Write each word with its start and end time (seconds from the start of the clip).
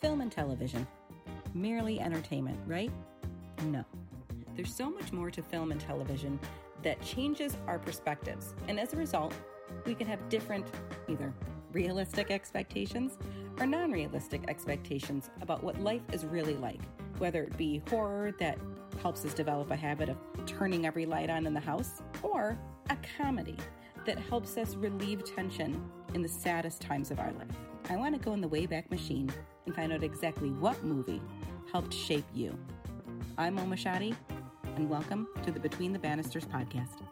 film 0.00 0.20
and 0.20 0.32
television. 0.32 0.86
Merely 1.54 2.00
entertainment, 2.00 2.58
right? 2.66 2.90
No. 3.64 3.84
There's 4.56 4.74
so 4.74 4.90
much 4.90 5.12
more 5.12 5.30
to 5.30 5.42
film 5.42 5.72
and 5.72 5.80
television 5.80 6.38
that 6.82 7.00
changes 7.02 7.56
our 7.66 7.78
perspectives. 7.78 8.54
And 8.68 8.80
as 8.80 8.94
a 8.94 8.96
result, 8.96 9.34
we 9.84 9.94
can 9.94 10.06
have 10.06 10.28
different, 10.28 10.66
either 11.08 11.32
realistic 11.72 12.30
expectations 12.30 13.18
or 13.58 13.66
non 13.66 13.90
realistic 13.90 14.42
expectations 14.48 15.30
about 15.40 15.62
what 15.62 15.80
life 15.80 16.02
is 16.12 16.24
really 16.24 16.56
like, 16.56 16.80
whether 17.18 17.42
it 17.42 17.56
be 17.56 17.82
horror 17.88 18.32
that 18.38 18.58
helps 19.02 19.24
us 19.24 19.34
develop 19.34 19.70
a 19.70 19.76
habit 19.76 20.08
of 20.08 20.16
turning 20.46 20.86
every 20.86 21.06
light 21.06 21.30
on 21.30 21.46
in 21.46 21.54
the 21.54 21.60
house, 21.60 22.02
or 22.22 22.58
a 22.88 22.96
comedy 23.16 23.56
that 24.06 24.18
helps 24.18 24.56
us 24.56 24.74
relieve 24.74 25.24
tension 25.24 25.82
in 26.14 26.22
the 26.22 26.28
saddest 26.28 26.80
times 26.80 27.10
of 27.10 27.20
our 27.20 27.32
life. 27.32 27.69
I 27.90 27.96
want 27.96 28.14
to 28.14 28.20
go 28.24 28.32
in 28.34 28.40
the 28.40 28.48
Wayback 28.48 28.88
Machine 28.88 29.28
and 29.66 29.74
find 29.74 29.92
out 29.92 30.04
exactly 30.04 30.50
what 30.50 30.80
movie 30.84 31.20
helped 31.72 31.92
shape 31.92 32.24
you. 32.32 32.56
I'm 33.36 33.58
Oma 33.58 33.74
Shadi, 33.74 34.14
and 34.76 34.88
welcome 34.88 35.26
to 35.42 35.50
the 35.50 35.58
Between 35.58 35.92
the 35.92 35.98
Bannisters 35.98 36.46
podcast. 36.46 37.09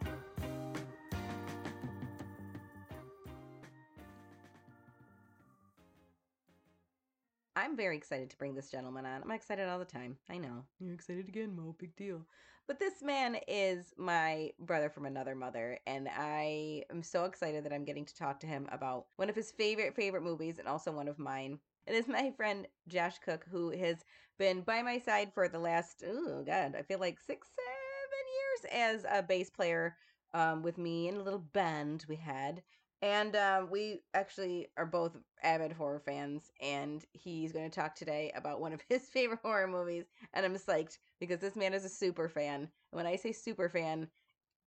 Excited 7.99 8.29
to 8.29 8.37
bring 8.37 8.55
this 8.55 8.71
gentleman 8.71 9.05
on. 9.05 9.21
I'm 9.21 9.31
excited 9.31 9.67
all 9.67 9.77
the 9.77 9.83
time. 9.83 10.15
I 10.29 10.37
know. 10.37 10.63
You're 10.79 10.93
excited 10.93 11.27
again, 11.27 11.53
Mo. 11.53 11.75
Big 11.77 11.93
deal. 11.97 12.25
But 12.65 12.79
this 12.79 13.01
man 13.01 13.35
is 13.45 13.93
my 13.97 14.51
brother 14.59 14.89
from 14.89 15.05
another 15.05 15.35
mother, 15.35 15.79
and 15.85 16.07
I 16.07 16.85
am 16.89 17.03
so 17.03 17.25
excited 17.25 17.65
that 17.65 17.73
I'm 17.73 17.83
getting 17.83 18.05
to 18.05 18.15
talk 18.15 18.39
to 18.39 18.47
him 18.47 18.69
about 18.71 19.07
one 19.17 19.29
of 19.29 19.35
his 19.35 19.51
favorite, 19.51 19.95
favorite 19.95 20.23
movies 20.23 20.59
and 20.59 20.67
also 20.67 20.93
one 20.93 21.09
of 21.09 21.19
mine. 21.19 21.59
It 21.87 21.93
is 21.93 22.07
my 22.07 22.31
friend 22.37 22.67
Josh 22.87 23.17
Cook, 23.19 23.45
who 23.51 23.71
has 23.71 24.05
been 24.37 24.61
by 24.61 24.81
my 24.81 24.99
side 24.99 25.33
for 25.33 25.49
the 25.49 25.59
last, 25.59 26.03
oh, 26.07 26.43
God, 26.45 26.75
I 26.77 26.83
feel 26.83 26.99
like 26.99 27.19
six, 27.19 27.49
seven 27.57 28.71
years 28.71 29.05
as 29.05 29.19
a 29.19 29.21
bass 29.21 29.49
player 29.49 29.97
um, 30.33 30.63
with 30.63 30.77
me 30.77 31.09
and 31.09 31.17
a 31.17 31.23
little 31.23 31.43
band 31.53 32.05
we 32.07 32.15
had. 32.15 32.61
And 33.01 33.35
um, 33.35 33.69
we 33.71 34.01
actually 34.13 34.67
are 34.77 34.85
both 34.85 35.15
avid 35.41 35.71
horror 35.71 36.01
fans, 36.05 36.51
and 36.61 37.03
he's 37.13 37.53
going 37.53 37.69
to 37.69 37.73
talk 37.73 37.95
today 37.95 38.31
about 38.35 38.59
one 38.59 38.73
of 38.73 38.81
his 38.89 39.03
favorite 39.03 39.39
horror 39.41 39.67
movies. 39.67 40.05
And 40.33 40.45
I'm 40.45 40.55
psyched 40.55 40.97
because 41.19 41.39
this 41.39 41.55
man 41.55 41.73
is 41.73 41.85
a 41.85 41.89
super 41.89 42.27
fan. 42.27 42.61
And 42.61 42.69
when 42.91 43.05
I 43.05 43.15
say 43.15 43.31
super 43.31 43.69
fan, 43.69 44.09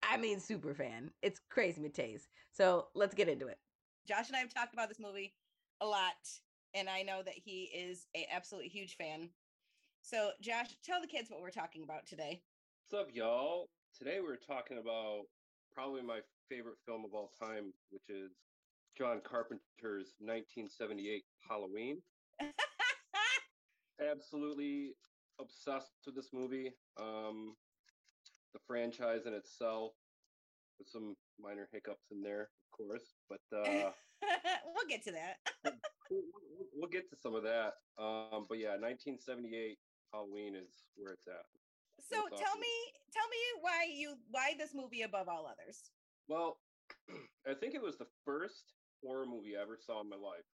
I 0.04 0.18
mean 0.18 0.40
super 0.40 0.74
fan. 0.74 1.12
It's 1.22 1.42
crazy 1.50 1.82
Mateys. 1.82 2.28
So 2.52 2.88
let's 2.94 3.16
get 3.16 3.30
into 3.30 3.48
it. 3.48 3.58
Josh 4.08 4.28
and 4.28 4.36
I 4.36 4.40
have 4.40 4.54
talked 4.54 4.74
about 4.74 4.90
this 4.90 5.00
movie 5.00 5.34
a 5.82 5.86
lot, 5.86 6.14
and 6.74 6.90
I 6.90 7.02
know 7.04 7.22
that 7.24 7.36
he 7.36 7.64
is 7.76 8.08
a 8.16 8.28
absolutely 8.34 8.70
huge 8.70 8.96
fan. 8.96 9.30
So, 10.02 10.32
Josh, 10.42 10.68
tell 10.84 11.02
the 11.02 11.08
kids 11.08 11.30
what 11.30 11.42
we're 11.42 11.50
talking 11.50 11.84
about 11.84 12.06
today. 12.08 12.42
What's 12.90 13.08
up, 13.08 13.14
y'all? 13.14 13.70
Today 13.98 14.20
we're 14.22 14.38
talking 14.38 14.78
about 14.78 15.24
probably 15.74 16.02
my 16.02 16.22
favorite 16.50 16.78
film 16.86 17.06
of 17.06 17.14
all 17.14 17.32
time, 17.40 17.72
which 17.92 18.10
is 18.10 18.32
John 18.98 19.22
Carpenter's 19.24 20.16
1978 20.20 21.24
Halloween. 21.48 22.02
Absolutely 24.12 24.96
obsessed 25.40 25.92
with 26.06 26.16
this 26.16 26.30
movie. 26.34 26.72
Um, 27.00 27.56
the 28.54 28.60
franchise 28.68 29.26
in 29.26 29.34
itself, 29.34 29.94
with 30.80 30.90
some 30.90 31.16
minor 31.40 31.68
hiccups 31.72 32.08
in 32.12 32.24
there, 32.24 32.50
of 32.50 32.78
course, 32.78 33.14
but 33.30 33.42
uh, 33.56 33.92
we'll 34.74 34.88
get 34.90 35.04
to 35.04 35.12
that. 35.12 35.38
we'll, 36.10 36.24
we'll 36.74 36.90
get 36.90 37.10
to 37.10 37.16
some 37.16 37.36
of 37.36 37.44
that. 37.44 37.74
Um, 38.00 38.48
but 38.50 38.58
yeah, 38.58 38.80
1978 38.80 39.78
Halloween 40.12 40.56
is 40.56 40.84
where 40.96 41.14
it's 41.14 41.28
at. 41.28 41.46
So 42.10 42.16
tell 42.16 42.58
me, 42.58 42.74
tell 43.14 43.28
me 43.28 43.44
why 43.62 43.86
you 43.94 44.16
why 44.32 44.56
this 44.58 44.72
movie 44.74 45.04
above 45.04 45.28
all 45.28 45.46
others. 45.46 45.92
Well, 46.30 46.60
I 47.50 47.56
think 47.56 47.74
it 47.76 47.82
was 47.82 47.98
the 47.98 48.08
first 48.26 48.74
horror 49.04 49.26
movie 49.26 49.58
I 49.58 49.64
ever 49.64 49.78
saw 49.80 50.02
in 50.02 50.10
my 50.10 50.16
life. 50.16 50.46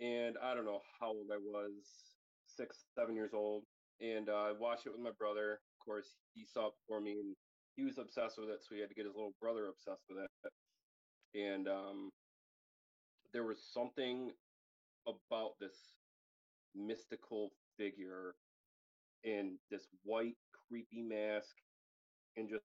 And 0.00 0.36
I 0.42 0.54
don't 0.54 0.64
know 0.64 0.80
how 1.00 1.08
old 1.08 1.28
I 1.32 1.36
was, 1.36 1.84
six, 2.46 2.84
seven 2.98 3.14
years 3.14 3.32
old. 3.34 3.64
And 4.00 4.28
uh, 4.30 4.32
I 4.48 4.52
watched 4.52 4.86
it 4.86 4.92
with 4.92 5.02
my 5.02 5.12
brother. 5.18 5.54
Of 5.54 5.84
course, 5.84 6.16
he 6.34 6.46
saw 6.46 6.68
it 6.68 6.74
before 6.80 7.00
me 7.02 7.12
and 7.12 7.36
he 7.76 7.84
was 7.84 7.98
obsessed 7.98 8.38
with 8.38 8.48
it. 8.48 8.60
So 8.62 8.74
he 8.74 8.80
had 8.80 8.88
to 8.88 8.94
get 8.94 9.06
his 9.06 9.14
little 9.14 9.34
brother 9.40 9.66
obsessed 9.66 10.04
with 10.08 10.18
it. 10.24 10.30
And 11.34 11.68
um, 11.68 12.10
there 13.32 13.44
was 13.44 13.58
something 13.72 14.30
about 15.06 15.52
this 15.60 15.76
mystical 16.74 17.50
figure 17.76 18.34
in 19.24 19.58
this 19.70 19.86
white, 20.04 20.36
creepy 20.68 21.02
mask 21.02 21.54
and 22.36 22.48
just 22.48 22.64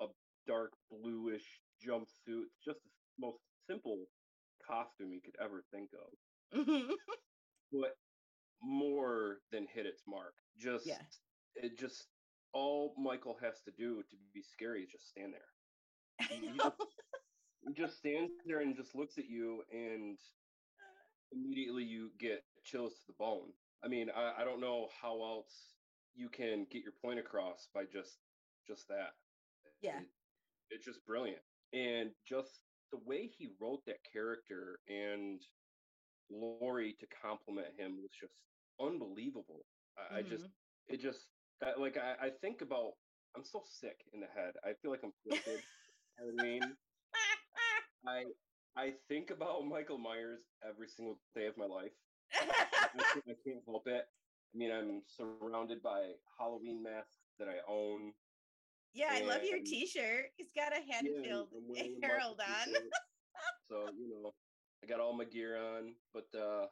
a 0.00 0.06
dark 0.46 0.72
bluish 0.90 1.46
jumpsuit. 1.84 2.48
Just 2.64 2.80
the 2.84 3.26
most 3.26 3.38
simple 3.68 3.98
costume 4.66 5.12
you 5.12 5.20
could 5.20 5.36
ever 5.42 5.64
think 5.72 5.90
of. 5.92 6.58
Mm-hmm. 6.58 6.92
but 7.72 7.96
more 8.62 9.38
than 9.52 9.66
hit 9.72 9.86
its 9.86 10.02
mark. 10.06 10.34
Just 10.58 10.86
yeah. 10.86 11.00
it 11.54 11.78
just 11.78 12.06
all 12.52 12.94
Michael 12.98 13.36
has 13.42 13.60
to 13.64 13.70
do 13.76 14.02
to 14.10 14.16
be 14.34 14.42
scary 14.42 14.82
is 14.82 14.90
just 14.90 15.08
stand 15.08 15.32
there. 15.32 16.28
He 16.28 16.48
just, 16.56 16.76
he 17.66 17.74
just 17.74 17.98
stands 17.98 18.32
there 18.46 18.60
and 18.60 18.76
just 18.76 18.94
looks 18.94 19.18
at 19.18 19.28
you 19.28 19.62
and 19.72 20.18
immediately 21.32 21.84
you 21.84 22.10
get 22.18 22.42
chills 22.64 22.94
to 22.94 23.06
the 23.08 23.14
bone. 23.18 23.52
I 23.84 23.88
mean, 23.88 24.08
I, 24.14 24.42
I 24.42 24.44
don't 24.44 24.60
know 24.60 24.88
how 25.00 25.22
else 25.22 25.52
you 26.14 26.28
can 26.28 26.66
get 26.70 26.82
your 26.82 26.94
point 27.00 27.20
across 27.20 27.68
by 27.74 27.82
just 27.84 28.16
just 28.66 28.88
that. 28.88 29.12
Yeah. 29.80 29.98
It, 29.98 30.06
it's 30.70 30.84
just 30.84 31.04
brilliant 31.06 31.42
and 31.72 32.10
just 32.26 32.60
the 32.92 32.98
way 33.04 33.30
he 33.36 33.48
wrote 33.60 33.80
that 33.86 33.98
character 34.12 34.80
and 34.88 35.40
Laurie 36.30 36.96
to 37.00 37.06
compliment 37.22 37.68
him 37.76 37.98
was 38.00 38.10
just 38.18 38.34
unbelievable. 38.80 39.64
I, 39.96 40.00
mm-hmm. 40.00 40.16
I 40.16 40.22
just, 40.22 40.44
mm-hmm. 40.44 40.94
it 40.94 41.00
just, 41.00 41.26
I, 41.62 41.78
like, 41.78 41.96
I, 41.96 42.26
I, 42.26 42.30
think 42.40 42.62
about, 42.62 42.92
I'm 43.36 43.44
so 43.44 43.62
sick 43.80 43.98
in 44.12 44.20
the 44.20 44.26
head. 44.26 44.54
I 44.64 44.72
feel 44.80 44.90
like 44.90 45.00
I'm 45.04 45.12
twisted. 45.26 45.60
I 46.18 46.42
mean, 46.42 46.62
I, 48.06 48.24
I 48.76 48.92
think 49.08 49.30
about 49.30 49.66
Michael 49.66 49.98
Myers 49.98 50.40
every 50.66 50.88
single 50.88 51.18
day 51.34 51.46
of 51.46 51.56
my 51.56 51.66
life. 51.66 51.92
I 52.34 53.34
can't 53.44 53.64
help 53.66 53.86
it. 53.86 54.04
I 54.54 54.58
mean, 54.58 54.70
I'm 54.70 55.02
surrounded 55.16 55.82
by 55.82 56.12
Halloween 56.38 56.82
masks 56.82 57.18
that 57.38 57.48
I 57.48 57.58
own. 57.68 58.12
Yeah, 58.94 59.14
and, 59.14 59.24
I 59.24 59.28
love 59.28 59.44
your 59.44 59.58
T-shirt. 59.58 60.32
He's 60.36 60.50
got 60.56 60.72
a 60.72 60.80
Haddonfield 60.90 61.48
yeah, 61.74 61.82
Herald 62.02 62.40
on. 62.40 62.74
so 63.70 63.90
you 63.96 64.08
know, 64.10 64.32
I 64.82 64.86
got 64.86 65.00
all 65.00 65.16
my 65.16 65.24
gear 65.24 65.56
on, 65.56 65.94
but 66.12 66.26
uh, 66.34 66.66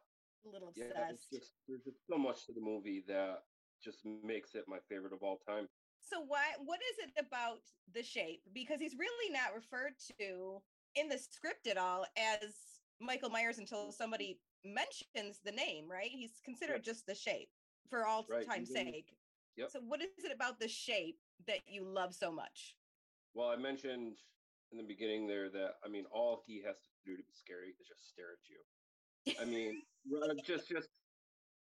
a 0.46 0.48
little 0.50 0.68
obsessed. 0.68 0.92
Yeah, 0.96 1.10
just, 1.32 1.52
there's 1.68 1.82
just 1.84 1.98
so 2.08 2.16
much 2.16 2.46
to 2.46 2.52
the 2.52 2.60
movie 2.60 3.04
that 3.08 3.42
just 3.82 3.98
makes 4.24 4.54
it 4.54 4.64
my 4.66 4.78
favorite 4.88 5.12
of 5.12 5.22
all 5.22 5.38
time. 5.48 5.68
So 6.00 6.20
why? 6.26 6.54
What 6.64 6.80
is 6.92 7.08
it 7.08 7.26
about 7.26 7.60
the 7.94 8.02
shape? 8.02 8.42
Because 8.54 8.80
he's 8.80 8.94
really 8.98 9.32
not 9.32 9.54
referred 9.54 9.94
to 10.20 10.62
in 10.94 11.08
the 11.08 11.18
script 11.18 11.66
at 11.66 11.76
all 11.76 12.06
as 12.16 12.54
Michael 13.00 13.30
Myers 13.30 13.58
until 13.58 13.92
somebody 13.92 14.38
mentions 14.64 15.40
the 15.44 15.52
name, 15.52 15.90
right? 15.90 16.10
He's 16.10 16.40
considered 16.44 16.84
just 16.84 17.06
the 17.06 17.14
shape 17.14 17.48
for 17.90 18.06
all 18.06 18.26
right. 18.30 18.46
time's 18.46 18.72
sake. 18.72 19.14
Yep. 19.56 19.70
So 19.70 19.80
what 19.86 20.00
is 20.02 20.24
it 20.24 20.32
about 20.34 20.60
the 20.60 20.68
shape 20.68 21.18
that 21.46 21.60
you 21.66 21.84
love 21.84 22.14
so 22.14 22.32
much? 22.32 22.76
Well, 23.34 23.48
I 23.48 23.56
mentioned 23.56 24.16
in 24.72 24.78
the 24.78 24.84
beginning 24.84 25.26
there 25.26 25.48
that 25.50 25.74
I 25.84 25.88
mean, 25.88 26.04
all 26.10 26.42
he 26.46 26.62
has 26.66 26.76
to 26.76 27.10
do 27.10 27.16
to 27.16 27.22
be 27.22 27.32
scary 27.32 27.68
is 27.68 27.86
just 27.86 28.08
stare 28.08 28.32
at 28.32 28.48
you. 28.48 28.58
I 29.40 29.44
mean, 29.44 29.82
just 30.44 30.68
just 30.68 30.88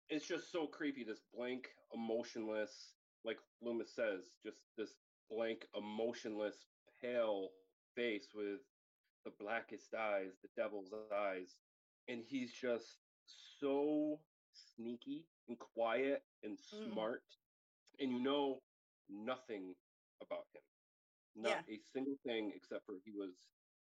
it's 0.08 0.26
just 0.26 0.52
so 0.52 0.66
creepy. 0.66 1.04
This 1.04 1.20
blank, 1.34 1.68
emotionless, 1.94 2.92
like 3.24 3.38
Loomis 3.62 3.94
says, 3.94 4.30
just 4.44 4.58
this 4.76 4.90
blank, 5.30 5.66
emotionless, 5.76 6.66
pale 7.02 7.48
face 7.94 8.28
with 8.34 8.60
the 9.24 9.32
blackest 9.40 9.94
eyes, 9.94 10.32
the 10.42 10.48
devil's 10.56 10.92
eyes, 11.14 11.56
and 12.08 12.22
he's 12.26 12.52
just 12.52 12.98
so 13.60 14.20
sneaky 14.76 15.24
and 15.48 15.58
quiet 15.58 16.22
and 16.42 16.58
mm. 16.58 16.92
smart, 16.92 17.22
mm. 17.22 18.04
and 18.04 18.12
you 18.12 18.22
know 18.22 18.60
nothing 19.10 19.74
about 20.22 20.46
him. 20.54 20.62
Not 21.36 21.64
yeah. 21.68 21.76
a 21.76 21.78
single 21.92 22.16
thing 22.26 22.52
except 22.54 22.86
for 22.86 22.94
he 23.04 23.10
was 23.10 23.34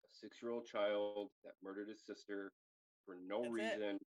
a 0.04 0.08
six 0.10 0.38
year 0.42 0.52
old 0.52 0.66
child 0.66 1.30
that 1.44 1.52
murdered 1.62 1.88
his 1.88 2.02
sister 2.04 2.52
for 3.04 3.16
no 3.26 3.42
That's 3.42 3.54
reason. 3.54 3.96
It. 3.96 4.06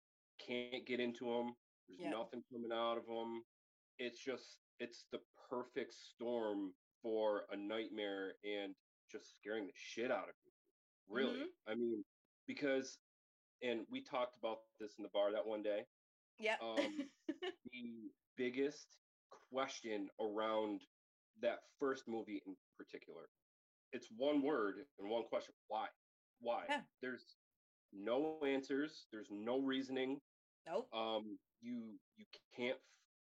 Can't 0.45 0.85
get 0.85 0.99
into 0.99 1.25
him. 1.25 1.53
There's 1.87 2.01
yeah. 2.01 2.09
nothing 2.09 2.43
coming 2.51 2.71
out 2.73 2.97
of 2.97 3.05
him. 3.07 3.41
It's 3.99 4.19
just, 4.19 4.57
it's 4.79 5.05
the 5.11 5.19
perfect 5.49 5.93
storm 5.93 6.71
for 7.01 7.43
a 7.51 7.57
nightmare 7.57 8.33
and 8.43 8.73
just 9.11 9.35
scaring 9.37 9.65
the 9.65 9.73
shit 9.75 10.11
out 10.11 10.29
of 10.29 10.35
you. 10.45 10.51
Really. 11.09 11.39
Mm-hmm. 11.39 11.71
I 11.71 11.75
mean, 11.75 12.03
because, 12.47 12.97
and 13.61 13.81
we 13.91 14.01
talked 14.01 14.37
about 14.37 14.57
this 14.79 14.93
in 14.97 15.03
the 15.03 15.09
bar 15.13 15.31
that 15.31 15.45
one 15.45 15.61
day. 15.61 15.85
Yeah. 16.39 16.55
Um, 16.61 17.07
the 17.71 18.09
biggest 18.37 18.87
question 19.53 20.09
around 20.19 20.81
that 21.41 21.59
first 21.79 22.03
movie 22.07 22.41
in 22.45 22.55
particular. 22.77 23.23
It's 23.93 24.07
one 24.17 24.41
word 24.41 24.75
and 24.99 25.09
one 25.09 25.23
question. 25.29 25.53
Why? 25.67 25.87
Why? 26.39 26.63
Yeah. 26.69 26.81
There's 27.01 27.35
no 27.93 28.37
answers. 28.47 29.05
There's 29.11 29.27
no 29.31 29.59
reasoning. 29.59 30.19
nope. 30.67 30.87
Um, 30.93 31.37
you 31.61 31.99
you 32.17 32.25
can't 32.55 32.77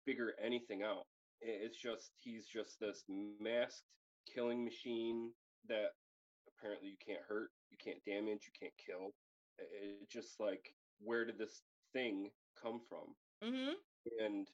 figure 0.07 0.33
anything 0.43 0.83
out. 0.83 1.05
It's 1.41 1.77
just 1.77 2.11
he's 2.19 2.47
just 2.47 2.79
this 2.81 3.03
masked 3.41 3.83
killing 4.33 4.65
machine 4.65 5.33
that 5.69 5.91
apparently 6.49 6.89
you 6.89 6.97
can't 7.05 7.23
hurt, 7.27 7.49
you 7.71 7.79
can't 7.83 8.03
damage, 8.05 8.43
you 8.47 8.53
can't 8.59 8.75
kill. 8.87 9.13
It's 9.59 10.13
just 10.13 10.39
like 10.41 10.75
where 11.03 11.25
did 11.25 11.39
this 11.39 11.63
thing 11.93 12.31
come 12.63 12.81
from? 12.89 13.15
Mm-hmm. 13.43 13.73
and 14.23 14.47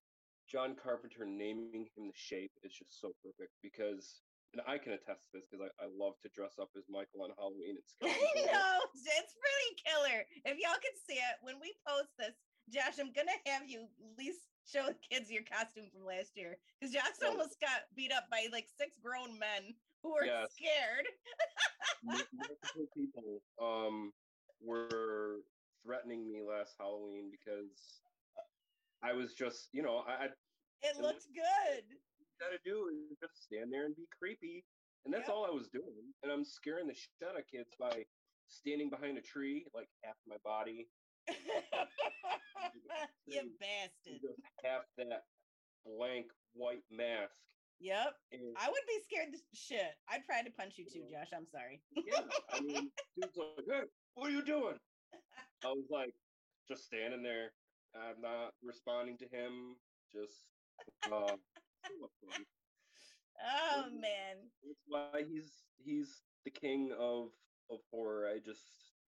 John 0.49 0.77
Carpenter 0.79 1.27
naming 1.27 1.91
him 1.97 2.07
the 2.07 2.15
shape 2.15 2.53
is 2.63 2.73
just 2.73 3.01
so 3.01 3.13
perfect 3.23 3.51
because, 3.63 4.23
and 4.55 4.63
I 4.67 4.79
can 4.79 4.95
attest 4.95 5.27
to 5.27 5.39
this 5.39 5.47
because 5.51 5.67
I, 5.67 5.71
I 5.83 5.89
love 5.91 6.15
to 6.23 6.31
dress 6.31 6.55
up 6.63 6.71
as 6.79 6.87
Michael 6.89 7.27
on 7.27 7.35
Halloween 7.37 7.77
and 7.77 7.87
I 8.07 8.15
scary. 8.15 8.47
know 8.55 8.75
it's 8.95 9.35
pretty 9.35 9.71
killer. 9.83 10.23
If 10.47 10.57
y'all 10.63 10.79
can 10.79 10.95
see 11.03 11.19
it 11.19 11.37
when 11.43 11.59
we 11.61 11.75
post 11.87 12.15
this, 12.19 12.35
Josh, 12.71 12.99
I'm 13.03 13.11
gonna 13.15 13.35
have 13.51 13.67
you 13.67 13.87
at 13.91 14.19
least 14.19 14.47
show 14.67 14.87
the 14.87 14.95
kids 15.11 15.31
your 15.31 15.43
costume 15.47 15.91
from 15.91 16.07
last 16.07 16.35
year 16.39 16.59
because 16.79 16.95
Josh 16.95 17.19
Oh. 17.23 17.31
almost 17.35 17.59
got 17.61 17.91
beat 17.95 18.13
up 18.15 18.27
by 18.31 18.47
like 18.55 18.67
six 18.79 18.95
grown 19.03 19.39
men 19.39 19.75
who 20.03 20.15
were 20.15 20.27
Yes. 20.27 20.55
scared. 20.55 21.07
Multiple 22.35 22.87
people 22.95 23.43
um 23.63 24.13
were 24.63 25.43
threatening 25.85 26.27
me 26.27 26.43
last 26.43 26.75
Halloween 26.79 27.31
because 27.31 28.03
I 29.03 29.13
was 29.13 29.35
just, 29.35 29.69
you 29.73 29.83
know, 29.83 30.03
I, 30.07 30.27
It 30.83 30.97
looked 31.01 31.27
good. 31.35 31.85
gotta 32.41 32.59
do 32.65 32.89
is 32.93 33.17
just 33.21 33.45
stand 33.45 33.73
there 33.73 33.87
and 33.87 33.97
be 33.97 34.07
creepy, 34.19 34.65
and 35.05 35.13
that's 35.15 35.29
Yep. 35.29 35.37
all 35.37 35.45
I 35.47 35.51
was 35.51 35.69
doing. 35.69 36.13
And 36.23 36.31
I'm 36.33 36.45
scaring 36.45 36.87
the 36.87 36.95
shit 36.95 37.29
out 37.29 37.39
of 37.39 37.47
kids 37.47 37.71
by 37.79 38.05
standing 38.49 38.91
behind 38.91 39.19
a 39.19 39.23
tree, 39.23 39.67
like 39.75 39.89
half 40.05 40.17
my 40.27 40.37
body, 40.45 40.89
you 43.27 43.43
bastard. 43.61 44.21
just 44.23 44.41
half 44.65 44.83
that 44.99 45.25
blank 45.85 46.27
white 46.55 46.83
mask. 46.91 47.33
Yep. 47.81 48.15
And 48.33 48.57
I 48.59 48.69
would 48.69 48.87
be 48.89 48.99
scared 49.05 49.33
to 49.35 49.39
shit. 49.53 49.93
I'd 50.09 50.25
try 50.25 50.43
to 50.43 50.51
punch 50.51 50.79
you 50.79 50.87
too, 50.87 51.05
Yeah. 51.11 51.25
Josh. 51.25 51.33
I'm 51.37 51.47
sorry. 51.53 51.83
yeah, 51.93 52.23
I 52.53 52.61
mean, 52.61 52.91
dude's 53.21 53.37
like, 53.37 53.67
"Hey, 53.69 53.83
what 54.15 54.29
are 54.31 54.33
you 54.33 54.43
doing?" 54.43 54.79
I 55.65 55.69
was 55.69 55.85
like, 55.91 56.15
just 56.69 56.85
standing 56.87 57.23
there. 57.23 57.53
I'm 57.97 58.21
not 58.21 58.53
responding 58.63 59.17
to 59.19 59.25
him. 59.25 59.77
Just, 60.13 60.47
uh, 61.13 61.37
so 61.37 61.93
much 62.01 62.11
fun. 62.25 62.45
Oh 63.45 63.85
man. 63.93 64.37
That's 64.65 64.81
why 64.87 65.23
he's 65.29 65.65
he's 65.85 66.23
the 66.45 66.51
king 66.51 66.93
of 66.99 67.29
of 67.71 67.81
horror. 67.93 68.29
I 68.35 68.39
just 68.39 68.63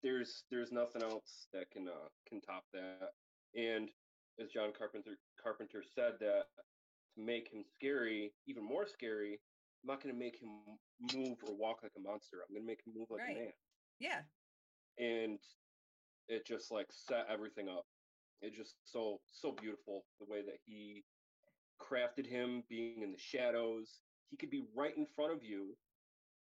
there's 0.03 0.43
there's 0.51 0.71
nothing 0.71 1.03
else 1.03 1.47
that 1.53 1.69
can 1.71 1.87
uh 1.87 2.09
can 2.27 2.41
top 2.41 2.63
that. 2.73 3.11
And 3.55 3.89
as 4.41 4.49
John 4.49 4.71
Carpenter 4.77 5.17
Carpenter 5.41 5.83
said 5.95 6.13
that 6.19 6.45
to 7.15 7.21
make 7.23 7.49
him 7.51 7.63
scary, 7.75 8.31
even 8.47 8.63
more 8.63 8.87
scary, 8.87 9.39
I'm 9.83 9.87
not 9.87 10.01
gonna 10.01 10.15
make 10.15 10.39
him 10.41 10.49
move 11.15 11.37
or 11.47 11.55
walk 11.55 11.79
like 11.83 11.93
a 11.97 12.01
monster. 12.01 12.37
I'm 12.47 12.55
gonna 12.55 12.65
make 12.65 12.81
him 12.85 12.93
move 12.97 13.07
like 13.09 13.21
Right. 13.21 13.37
a 13.37 13.39
man. 13.39 13.53
Yeah. 13.99 14.21
And 14.99 15.39
it 16.27 16.45
just 16.45 16.71
like 16.71 16.87
set 16.91 17.27
everything 17.29 17.69
up. 17.69 17.85
It's 18.41 18.55
just 18.57 18.75
so 18.85 19.19
so 19.31 19.51
beautiful 19.51 20.05
the 20.19 20.25
way 20.25 20.41
that 20.43 20.57
he 20.65 21.03
crafted 21.81 22.25
him 22.27 22.63
being 22.69 23.01
in 23.01 23.11
the 23.11 23.17
shadows. 23.17 24.01
He 24.29 24.37
could 24.37 24.49
be 24.49 24.63
right 24.75 24.95
in 24.97 25.05
front 25.05 25.33
of 25.33 25.43
you 25.43 25.75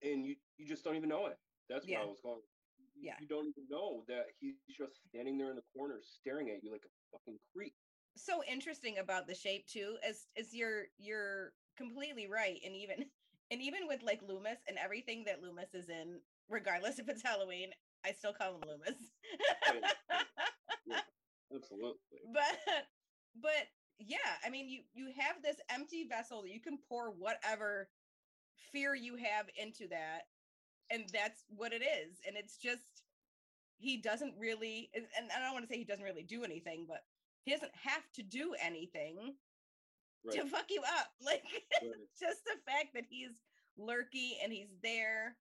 and 0.04 0.26
you 0.26 0.36
you 0.58 0.66
just 0.68 0.84
don't 0.84 0.96
even 0.96 1.10
know 1.10 1.28
it. 1.28 1.38
That's 1.70 1.88
Yeah. 1.88 1.98
where 2.00 2.08
I 2.08 2.10
was 2.10 2.20
going. 2.22 2.42
You- 2.78 3.08
Yeah. 3.08 3.16
You 3.20 3.28
don't 3.28 3.48
even 3.48 3.68
know 3.70 4.04
that 4.08 4.26
he's 4.40 4.56
just 4.70 5.04
standing 5.08 5.38
there 5.38 5.50
in 5.50 5.56
the 5.56 5.64
corner 5.76 6.02
staring 6.04 6.50
at 6.50 6.64
you 6.64 6.72
like 6.72 6.86
a 6.86 6.90
fucking 7.18 7.40
creep. 7.54 7.74
so 8.18 8.44
interesting 8.44 8.98
about 8.98 9.28
the 9.28 9.36
shape 9.36 9.66
too 9.68 9.98
is 10.06 10.26
is 10.36 10.54
you're 10.54 10.88
you're 10.98 11.54
completely 11.78 12.28
right 12.28 12.60
and 12.66 12.76
even 12.76 13.06
and 13.52 13.62
even 13.62 13.88
with 13.88 14.02
like 14.04 14.22
loomis 14.22 14.60
and 14.68 14.78
everything 14.78 15.24
that 15.24 15.42
loomis 15.42 15.74
is 15.74 15.88
in 15.90 16.20
regardless 16.50 17.00
if 17.00 17.08
it's 17.08 17.22
halloween 17.24 17.70
i 18.04 18.12
still 18.12 18.34
call 18.34 18.56
him 18.56 18.62
loomis 18.68 19.00
Absolutely. 21.54 22.20
but 22.34 22.58
but 23.42 23.68
yeah 24.00 24.18
i 24.46 24.50
mean 24.50 24.70
you 24.70 24.82
you 24.94 25.12
have 25.18 25.42
this 25.44 25.58
empty 25.70 26.08
vessel 26.08 26.42
that 26.42 26.52
you 26.52 26.62
can 26.62 26.78
pour 26.88 27.12
whatever 27.12 27.90
fear 28.72 28.96
you 28.96 29.16
have 29.16 29.48
into 29.58 29.88
that 29.88 30.22
and 30.92 31.06
that's 31.14 31.44
what 31.50 31.74
it 31.74 31.82
is 31.84 32.20
and 32.28 32.36
it's 32.38 32.58
just 32.58 33.04
he 33.78 33.98
doesn't 33.98 34.34
really 34.38 34.90
and 34.96 35.06
and 35.18 35.30
i 35.36 35.40
don't 35.40 35.54
want 35.54 35.64
to 35.66 35.70
say 35.72 35.78
he 35.78 35.86
doesn't 35.86 36.06
really 36.06 36.24
do 36.24 36.44
anything 36.44 36.86
but 36.88 37.02
he 37.44 37.52
doesn't 37.52 37.76
have 37.76 38.04
to 38.14 38.24
do 38.24 38.56
anything 38.62 39.36
Right. 40.26 40.36
to 40.36 40.46
fuck 40.48 40.66
you 40.70 40.82
up 41.00 41.14
like 41.26 41.44
right. 41.82 41.92
just 42.20 42.44
the 42.44 42.60
fact 42.70 42.94
that 42.94 43.06
he's 43.10 43.32
lurky 43.78 44.38
and 44.44 44.52
he's 44.52 44.76
there 44.84 45.38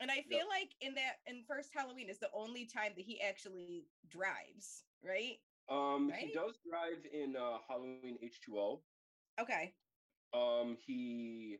and 0.00 0.10
i 0.10 0.20
feel 0.22 0.46
like 0.50 0.68
in 0.82 0.94
that 0.96 1.20
in 1.26 1.44
first 1.48 1.70
halloween 1.74 2.10
is 2.10 2.18
the 2.18 2.28
only 2.34 2.66
time 2.66 2.92
that 2.96 3.04
he 3.06 3.20
actually 3.22 3.86
drives 4.10 4.84
right 5.02 5.38
Um 5.68 6.10
Right? 6.10 6.26
he 6.26 6.32
does 6.32 6.58
drive 6.68 7.04
in 7.06 7.36
uh 7.36 7.58
Halloween 7.68 8.04
H2O. 8.10 8.68
okay 9.38 9.74
Um, 10.32 10.76
he 10.76 11.58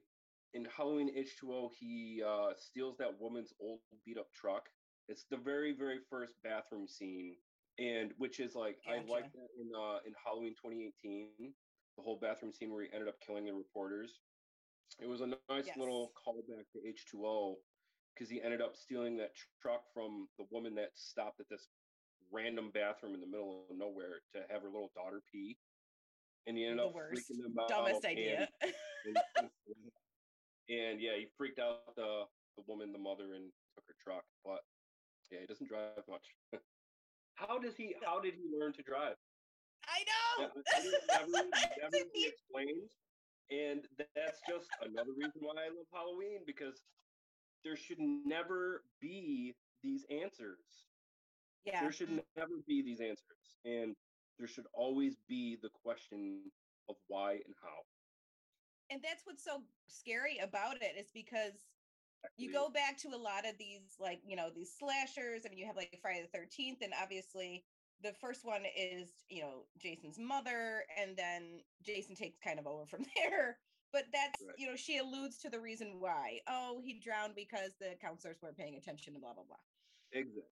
in 0.54 0.64
Halloween 0.64 1.10
H2O, 1.16 1.70
he 1.70 2.22
uh, 2.24 2.54
steals 2.56 2.96
that 2.98 3.20
woman's 3.20 3.52
old 3.60 3.80
beat 4.04 4.18
up 4.18 4.32
truck. 4.32 4.68
It's 5.08 5.26
the 5.26 5.36
very, 5.36 5.72
very 5.72 5.98
first 6.10 6.34
bathroom 6.42 6.86
scene, 6.88 7.36
and 7.78 8.12
which 8.18 8.40
is 8.40 8.54
like 8.54 8.78
I 8.86 8.98
like 9.00 9.32
that 9.32 9.48
in 9.58 9.70
uh, 9.76 10.00
in 10.06 10.14
Halloween 10.24 10.54
2018, 10.60 11.54
the 11.96 12.02
whole 12.02 12.18
bathroom 12.20 12.52
scene 12.52 12.72
where 12.72 12.84
he 12.84 12.92
ended 12.92 13.08
up 13.08 13.20
killing 13.20 13.46
the 13.46 13.52
reporters. 13.54 14.22
It 15.00 15.08
was 15.08 15.20
a 15.22 15.26
nice 15.26 15.56
Yes. 15.66 15.76
little 15.76 16.12
callback 16.26 16.70
to 16.72 16.78
H2O 16.86 17.62
because 18.14 18.30
he 18.30 18.42
ended 18.42 18.60
up 18.60 18.76
stealing 18.76 19.16
that 19.18 19.34
truck 19.62 19.82
from 19.92 20.28
the 20.38 20.46
woman 20.50 20.74
that 20.76 20.98
stopped 20.98 21.40
at 21.40 21.48
this 21.48 21.68
random 22.32 22.70
bathroom 22.72 23.14
in 23.14 23.20
the 23.20 23.26
middle 23.26 23.66
of 23.70 23.76
nowhere 23.76 24.20
to 24.34 24.40
have 24.50 24.62
her 24.62 24.68
little 24.68 24.90
daughter 24.96 25.22
pee. 25.30 25.56
And 26.46 26.56
he 26.56 26.64
ended 26.64 26.80
The 26.80 26.86
up 26.88 26.94
worst. 26.94 27.30
freaking 27.30 27.42
them 27.42 27.54
out. 27.60 27.68
dumbest 27.68 28.04
and- 28.04 28.12
idea 28.18 28.48
and, 29.06 29.16
and 30.68 31.00
yeah, 31.00 31.14
he 31.18 31.26
freaked 31.36 31.58
out 31.60 31.94
the 31.96 32.24
the 32.56 32.62
woman, 32.66 32.92
the 32.92 32.98
mother, 32.98 33.32
and 33.34 33.48
took 33.74 33.84
her 33.88 33.94
truck. 34.02 34.24
But 34.44 34.60
yeah, 35.30 35.40
he 35.40 35.46
doesn't 35.46 35.68
drive 35.68 36.02
much. 36.08 36.26
how 37.36 37.58
does 37.58 37.76
he? 37.76 37.94
How 38.04 38.20
did 38.20 38.34
he 38.34 38.44
learn 38.58 38.72
to 38.74 38.82
drive? 38.82 39.16
i 39.88 39.98
know 40.06 40.46
never, 40.46 40.62
never 41.80 41.90
didn't 41.90 42.12
be 42.12 42.20
even- 42.20 42.32
explained. 42.32 42.90
And 43.50 43.80
that's 44.16 44.40
just 44.48 44.68
another 44.80 45.10
reason 45.16 45.40
why 45.42 45.52
I 45.66 45.68
love 45.68 45.86
Halloween 45.92 46.40
because 46.46 46.80
there 47.64 47.76
should 47.76 47.98
never 47.98 48.82
be 49.00 49.54
these 49.82 50.06
answers. 50.10 50.58
Yeah 51.64 51.80
There 51.82 51.92
should 51.92 52.10
never 52.36 52.54
be 52.66 52.82
these 52.82 53.00
answers, 53.00 53.56
and 53.64 53.94
there 54.38 54.48
should 54.48 54.66
always 54.72 55.16
be 55.28 55.56
the 55.62 55.68
question 55.82 56.50
of 56.88 56.96
why 57.08 57.32
and 57.32 57.54
how. 57.62 57.78
and 58.90 59.00
that's 59.02 59.22
what's 59.24 59.44
so 59.44 59.62
scary 59.86 60.38
about 60.42 60.76
it 60.82 60.96
is 60.98 61.10
because 61.14 61.52
you 62.36 62.52
go 62.52 62.70
back 62.70 62.96
to 62.98 63.08
a 63.08 63.16
lot 63.16 63.46
of 63.48 63.56
these 63.58 63.96
like 64.00 64.20
you 64.24 64.36
know 64.36 64.48
these 64.54 64.72
slashers 64.78 65.42
i 65.44 65.48
mean 65.48 65.58
you 65.58 65.66
have 65.66 65.76
like 65.76 65.98
friday 66.00 66.22
the 66.32 66.38
13th 66.38 66.82
and 66.82 66.92
obviously 67.00 67.64
the 68.02 68.12
first 68.20 68.44
one 68.44 68.62
is 68.76 69.24
you 69.28 69.42
know 69.42 69.64
jason's 69.78 70.18
mother 70.18 70.84
and 71.00 71.16
then 71.16 71.62
jason 71.82 72.14
takes 72.14 72.38
kind 72.38 72.58
of 72.58 72.66
over 72.66 72.86
from 72.92 73.04
there 73.16 73.58
but 73.92 74.04
that's 74.12 74.40
Right. 74.46 74.54
you 74.58 74.66
know 74.66 74.76
she 74.76 74.98
alludes 74.98 75.38
to 75.38 75.50
the 75.50 75.60
reason 75.60 75.96
why 76.00 76.40
oh 76.48 76.80
he 76.84 76.98
drowned 77.00 77.34
because 77.34 77.72
the 77.80 77.96
counselors 78.00 78.38
weren't 78.42 78.56
paying 78.56 78.76
attention 78.76 79.14
and 79.14 79.22
blah 79.22 79.34
blah 79.34 79.44
blah 79.44 79.56
Exactly. 80.12 80.42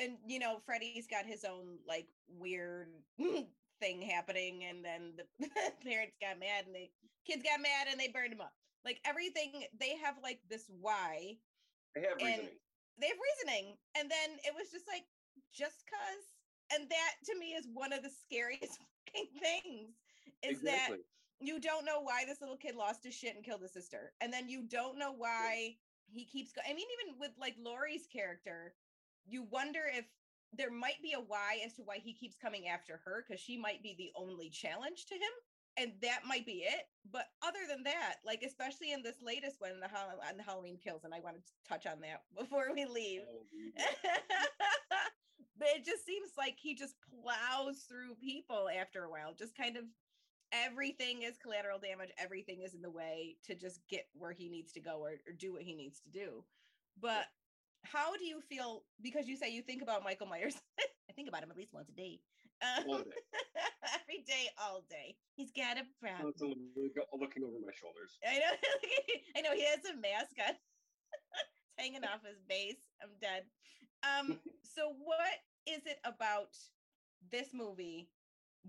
And 0.00 0.16
you 0.26 0.38
know 0.38 0.58
freddy's 0.64 1.06
got 1.06 1.24
his 1.24 1.44
own 1.44 1.78
like 1.86 2.06
weird 2.28 2.88
thing 3.80 4.02
happening 4.02 4.64
and 4.64 4.84
then 4.84 5.12
the 5.16 5.48
parents 5.84 6.16
got 6.20 6.38
mad 6.38 6.66
and 6.66 6.74
the 6.74 6.90
kids 7.26 7.42
got 7.42 7.60
mad 7.60 7.86
and 7.90 7.98
they 8.00 8.08
burned 8.08 8.32
him 8.32 8.40
up. 8.40 8.52
Like 8.84 9.00
everything 9.04 9.64
they 9.78 9.96
have 10.02 10.14
like 10.22 10.40
this 10.48 10.64
why 10.80 11.36
They 11.94 12.02
have 12.02 12.16
reasoning. 12.16 12.48
they 13.00 13.08
have 13.08 13.16
reasoning 13.20 13.76
and 13.98 14.10
then 14.10 14.38
it 14.44 14.54
was 14.54 14.70
just 14.70 14.86
like 14.88 15.04
just 15.52 15.84
cuz 15.86 16.24
and 16.74 16.88
that 16.88 17.14
to 17.26 17.38
me 17.38 17.54
is 17.54 17.66
one 17.72 17.92
of 17.92 18.02
the 18.02 18.10
scariest 18.10 18.78
fucking 19.06 19.28
things 19.40 19.90
is 20.42 20.60
that 20.62 20.90
you 21.40 21.60
don't 21.60 21.84
know 21.84 22.00
why 22.00 22.24
this 22.24 22.40
little 22.40 22.56
kid 22.56 22.74
lost 22.74 23.04
his 23.04 23.14
shit 23.14 23.34
and 23.34 23.44
killed 23.44 23.62
his 23.62 23.72
sister 23.72 24.12
and 24.20 24.32
then 24.32 24.48
you 24.48 24.62
don't 24.62 24.98
know 24.98 25.12
why 25.12 25.76
he 26.10 26.24
keeps 26.24 26.52
going 26.52 26.66
i 26.68 26.74
mean 26.74 26.86
even 27.02 27.18
with 27.18 27.32
like 27.38 27.54
laurie's 27.58 28.06
character 28.06 28.74
you 29.28 29.46
wonder 29.50 29.80
if 29.94 30.06
there 30.56 30.70
might 30.70 31.02
be 31.02 31.12
a 31.12 31.20
why 31.20 31.60
as 31.64 31.74
to 31.74 31.82
why 31.82 31.98
he 31.98 32.12
keeps 32.12 32.36
coming 32.36 32.68
after 32.68 33.00
her 33.04 33.24
because 33.26 33.40
she 33.40 33.56
might 33.56 33.82
be 33.82 33.94
the 33.98 34.10
only 34.16 34.48
challenge 34.48 35.06
to 35.06 35.14
him 35.14 35.30
and 35.76 35.92
that 36.02 36.20
might 36.26 36.44
be 36.44 36.64
it. 36.66 36.88
But 37.12 37.26
other 37.42 37.60
than 37.68 37.82
that 37.84 38.16
like 38.24 38.42
especially 38.42 38.92
in 38.92 39.02
this 39.02 39.16
latest 39.22 39.60
one 39.60 39.80
the, 39.80 39.86
on 39.86 40.18
uh, 40.22 40.36
the 40.36 40.42
halloween 40.42 40.78
kills 40.82 41.04
and 41.04 41.14
i 41.14 41.20
wanted 41.20 41.44
to 41.46 41.52
touch 41.68 41.86
on 41.86 42.00
that 42.00 42.22
before 42.38 42.68
we 42.74 42.86
leave. 42.86 43.22
Oh, 43.28 43.44
but 45.58 45.68
it 45.76 45.84
just 45.84 46.06
seems 46.06 46.30
like 46.38 46.56
he 46.58 46.74
just 46.74 46.94
plows 47.22 47.84
through 47.88 48.14
people 48.14 48.68
after 48.68 49.04
a 49.04 49.10
while 49.10 49.34
just 49.38 49.56
kind 49.56 49.76
of 49.76 49.84
everything 50.50 51.22
is 51.22 51.36
collateral 51.36 51.78
damage 51.78 52.08
everything 52.18 52.62
is 52.62 52.72
in 52.72 52.80
the 52.80 52.90
way 52.90 53.36
to 53.44 53.54
just 53.54 53.80
get 53.90 54.06
where 54.14 54.32
he 54.32 54.48
needs 54.48 54.72
to 54.72 54.80
go 54.80 54.98
or, 55.02 55.10
or 55.26 55.32
do 55.36 55.52
what 55.52 55.62
he 55.62 55.74
needs 55.74 56.00
to 56.00 56.08
do. 56.08 56.42
But 57.00 57.26
how 57.82 58.16
do 58.16 58.24
you 58.24 58.40
feel 58.40 58.82
because 59.02 59.26
you 59.26 59.36
say 59.36 59.50
you 59.50 59.62
think 59.62 59.82
about 59.82 60.04
michael 60.04 60.26
myers 60.26 60.56
i 61.10 61.12
think 61.12 61.28
about 61.28 61.42
him 61.42 61.50
at 61.50 61.56
least 61.56 61.72
once 61.72 61.88
a 61.88 61.92
day 61.92 62.20
um, 62.60 62.84
day. 62.84 63.04
every 64.02 64.24
day 64.26 64.48
all 64.60 64.82
day 64.90 65.16
he's 65.36 65.52
got 65.52 65.78
a 65.78 65.84
problem 66.00 66.32
looking 67.20 67.42
over 67.44 67.58
my 67.64 67.72
shoulders. 67.72 68.18
I 68.26 68.38
know. 68.38 68.54
I 69.36 69.40
know 69.40 69.54
he 69.54 69.64
has 69.64 69.84
a 69.84 69.96
mask 69.96 70.36
on. 70.38 70.54
it's 70.54 71.72
hanging 71.76 72.04
off 72.04 72.24
his 72.26 72.40
base. 72.48 72.80
I'm 73.02 73.10
dead. 73.20 73.44
Um, 74.02 74.38
so 74.62 74.94
what 74.98 75.38
is 75.66 75.86
it 75.86 75.98
about 76.04 76.56
this 77.30 77.48
movie 77.52 78.08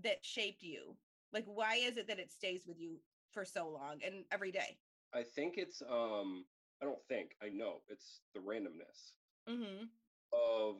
that 0.02 0.24
shaped 0.24 0.62
you? 0.62 0.96
Like, 1.32 1.44
why 1.46 1.76
is 1.76 1.96
it 1.96 2.08
that 2.08 2.18
it 2.18 2.32
stays 2.32 2.64
with 2.66 2.78
you 2.78 2.96
for 3.32 3.44
so 3.44 3.68
long 3.68 4.00
and 4.04 4.24
every 4.32 4.50
day? 4.50 4.78
I 5.14 5.22
think 5.22 5.54
it's 5.56 5.82
um 5.88 6.44
I 6.82 6.86
don't 6.86 7.02
think 7.08 7.30
I 7.42 7.48
know 7.48 7.82
it's 7.88 8.20
the 8.34 8.40
randomness 8.40 9.12
Mm-hmm. 9.48 9.84
of 10.32 10.76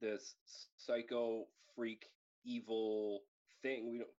this 0.00 0.34
psycho 0.76 1.44
freak 1.76 2.06
evil 2.44 3.20
thing. 3.62 3.92
We 3.92 3.98
don't. 3.98 4.10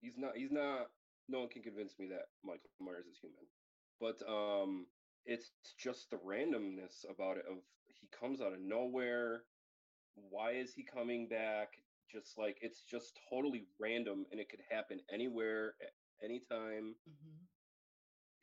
He's 0.00 0.16
not. 0.18 0.36
He's 0.36 0.50
not. 0.52 0.88
No 1.28 1.40
one 1.40 1.48
can 1.48 1.62
convince 1.62 1.98
me 1.98 2.06
that 2.08 2.26
Michael 2.44 2.70
Myers 2.80 3.06
is 3.06 3.18
human. 3.20 3.46
But 4.00 4.20
um, 4.28 4.86
it's 5.24 5.50
just 5.78 6.10
the 6.10 6.16
randomness 6.18 7.04
about 7.08 7.36
it. 7.38 7.44
Of 7.50 7.58
he 7.86 8.08
comes 8.18 8.40
out 8.40 8.52
of 8.52 8.60
nowhere. 8.60 9.42
Why 10.30 10.52
is 10.52 10.72
he 10.74 10.82
coming 10.84 11.28
back? 11.28 11.68
Just 12.10 12.36
like 12.38 12.58
it's 12.60 12.82
just 12.82 13.18
totally 13.30 13.64
random, 13.78 14.26
and 14.32 14.40
it 14.40 14.48
could 14.50 14.62
happen 14.70 15.00
anywhere 15.12 15.74
at 15.82 15.92
any 16.24 16.40
time 16.50 16.94
Mm-hmm. 17.08 17.36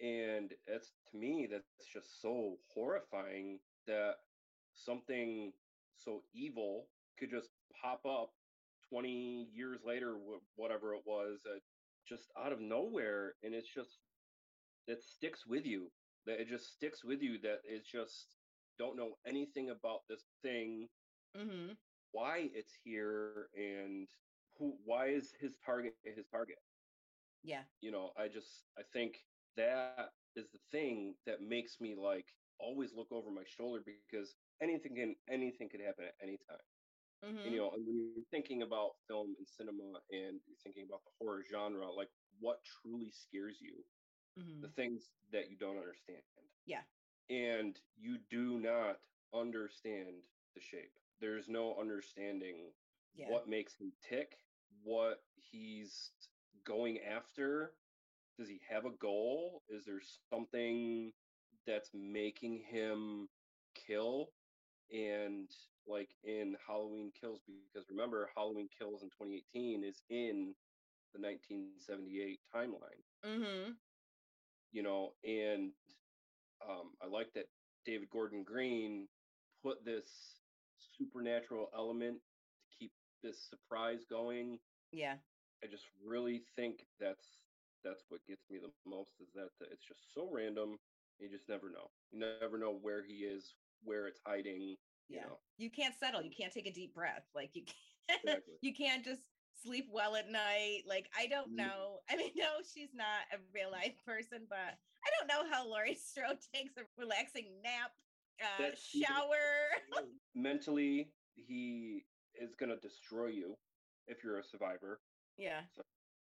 And 0.02 0.54
it's 0.68 0.92
to 1.12 1.18
me 1.18 1.48
that's 1.50 1.86
just 1.92 2.22
so 2.22 2.58
horrifying 2.74 3.60
that 3.88 4.16
something 4.74 5.52
so 5.96 6.22
evil 6.34 6.88
could 7.18 7.30
just 7.30 7.50
pop 7.82 8.02
up 8.06 8.32
20 8.90 9.48
years 9.54 9.80
later 9.86 10.16
whatever 10.56 10.94
it 10.94 11.02
was 11.06 11.40
uh, 11.46 11.58
just 12.08 12.32
out 12.38 12.52
of 12.52 12.60
nowhere 12.62 13.34
and 13.44 13.54
it's 13.54 13.68
just 13.74 14.00
it 14.88 15.02
sticks 15.04 15.46
with 15.46 15.66
you 15.66 15.92
that 16.26 16.40
it 16.40 16.48
just 16.48 16.72
sticks 16.74 17.04
with 17.04 17.22
you 17.22 17.38
that 17.40 17.60
it's 17.64 17.90
just 17.90 18.36
don't 18.78 18.98
know 18.98 19.18
anything 19.26 19.70
about 19.70 20.02
this 20.10 20.26
thing 20.42 20.88
Mm-hmm. 21.38 21.74
why 22.12 22.50
it's 22.54 22.74
here 22.84 23.50
and 23.56 24.08
who 24.58 24.76
why 24.86 25.08
is 25.08 25.34
his 25.40 25.58
target 25.66 25.94
his 26.04 26.28
target 26.28 26.58
Yeah. 27.44 27.64
you 27.82 27.92
know 27.92 28.12
i 28.18 28.28
just 28.28 28.66
i 28.78 28.82
think 28.94 29.18
that 29.58 30.14
is 30.36 30.48
the 30.54 30.60
thing 30.72 31.16
that 31.26 31.42
makes 31.42 31.80
me 31.82 31.96
like 31.96 32.28
always 32.60 32.94
look 32.96 33.12
over 33.12 33.32
my 33.32 33.44
shoulder 33.46 33.82
because 33.86 34.36
anything 34.62 34.96
can 34.96 35.16
anything 35.30 35.70
could 35.70 35.82
happen 35.82 36.06
at 36.06 36.16
any 36.22 36.38
time 36.48 36.64
Mm-hmm. 37.26 37.38
and, 37.46 37.52
you 37.54 37.58
know 37.60 37.72
and 37.74 37.86
when 37.86 37.98
you're 37.98 38.26
thinking 38.32 38.62
about 38.62 38.92
film 39.08 39.34
and 39.40 39.48
cinema 39.48 40.00
and 40.12 40.40
you're 40.46 40.62
thinking 40.64 40.86
about 40.88 41.02
the 41.04 41.12
horror 41.20 41.44
genre 41.52 41.90
like 41.92 42.10
what 42.40 42.60
truly 42.64 43.12
scares 43.12 43.58
you 43.60 43.84
mm-hmm. 44.40 44.62
the 44.62 44.68
things 44.70 45.12
that 45.32 45.50
you 45.50 45.58
don't 45.58 45.78
understand 45.78 46.22
Yeah. 46.68 46.82
and 47.30 47.80
you 47.98 48.20
do 48.30 48.60
not 48.60 49.00
understand 49.34 50.24
the 50.56 50.62
shape 50.62 50.94
there's 51.20 51.50
no 51.50 51.76
understanding 51.80 52.72
Yeah. 53.16 53.30
what 53.30 53.48
makes 53.50 53.74
him 53.76 53.92
tick, 54.08 54.38
what 54.84 55.24
he's 55.36 56.12
going 56.66 57.00
after. 57.00 57.74
Does 58.38 58.50
he 58.50 58.60
have 58.70 58.86
a 58.86 58.96
goal? 59.02 59.62
Is 59.70 59.86
there 59.86 60.02
something 60.30 61.12
that's 61.66 61.90
making 61.94 62.64
him 62.70 63.28
kill? 63.88 64.28
And 64.92 65.50
like 65.88 66.10
in 66.24 66.56
Halloween 66.66 67.12
Kills, 67.20 67.42
because 67.74 67.90
remember, 67.90 68.30
Halloween 68.36 68.70
Kills 68.78 69.04
in 69.04 69.10
2018 69.10 69.84
is 69.84 70.02
in 70.10 70.54
the 71.14 71.22
1978 71.22 72.40
timeline, 72.54 73.04
Mm-hmm. 73.26 73.72
you 74.72 74.84
know, 74.84 75.14
and 75.24 75.72
um, 76.70 76.92
I 77.02 77.08
like 77.08 77.34
that 77.36 77.46
David 77.86 78.10
Gordon 78.12 78.44
Green 78.44 79.08
put 79.64 79.84
this 79.86 80.10
supernatural 80.98 81.70
element 81.76 82.18
to 82.18 82.78
keep 82.78 82.92
this 83.24 83.48
surprise 83.50 84.00
going. 84.10 84.60
Yeah. 84.92 85.16
I 85.64 85.68
just 85.68 85.86
really 86.06 86.44
think 86.56 86.80
that's 87.00 87.26
that's 87.88 88.06
what 88.10 88.26
gets 88.28 88.50
me 88.52 88.60
the 88.60 88.90
most 88.90 89.22
is 89.22 89.34
that 89.36 89.50
it's 89.72 89.86
just 89.88 90.14
so 90.14 90.30
random. 90.32 90.80
You 91.20 91.30
just 91.30 91.50
never 91.50 91.70
know. 91.72 91.92
You 92.12 92.20
never 92.20 92.58
know 92.58 92.74
where 92.74 93.04
he 93.04 93.24
is, 93.26 93.56
where 93.84 93.90
it's 94.08 94.22
hiding. 94.26 94.78
You 94.98 95.08
Yeah. 95.10 95.22
know, 95.22 95.40
You 95.58 95.70
can't 95.72 95.96
settle. 95.96 96.22
You 96.22 96.32
can't 96.32 96.54
take 96.54 96.68
a 96.68 96.72
deep 96.74 96.94
breath. 96.94 97.26
Like 97.34 97.52
you 97.56 97.64
can't 97.66 98.40
exactly. 98.50 98.56
you 98.62 98.74
can't 98.74 99.04
just 99.04 99.22
sleep 99.54 99.88
well 99.92 100.16
at 100.16 100.30
night. 100.30 100.84
Like 100.88 101.10
I 101.18 101.28
don't 101.28 101.56
know. 101.56 102.00
I 102.10 102.18
mean, 102.18 102.32
no, 102.36 102.60
she's 102.74 102.94
not 102.94 103.26
a 103.34 103.38
real 103.54 103.72
life 103.72 103.96
person, 104.06 104.48
but 104.50 104.58
I 104.58 105.10
don't 105.20 105.28
know 105.28 105.50
how 105.52 105.68
Laurie 105.68 105.96
Strode 105.96 106.40
takes 106.54 106.78
a 106.78 106.84
relaxing 106.98 107.62
nap, 107.64 107.92
uh, 108.42 108.76
shower. 108.76 109.36
Mentally, 110.36 111.12
he 111.36 112.06
is 112.36 112.56
gonna 112.56 112.78
destroy 112.78 113.28
you 113.28 113.58
if 114.08 114.24
you're 114.24 114.38
a 114.40 114.44
survivor. 114.44 115.00
yeah. 115.38 115.62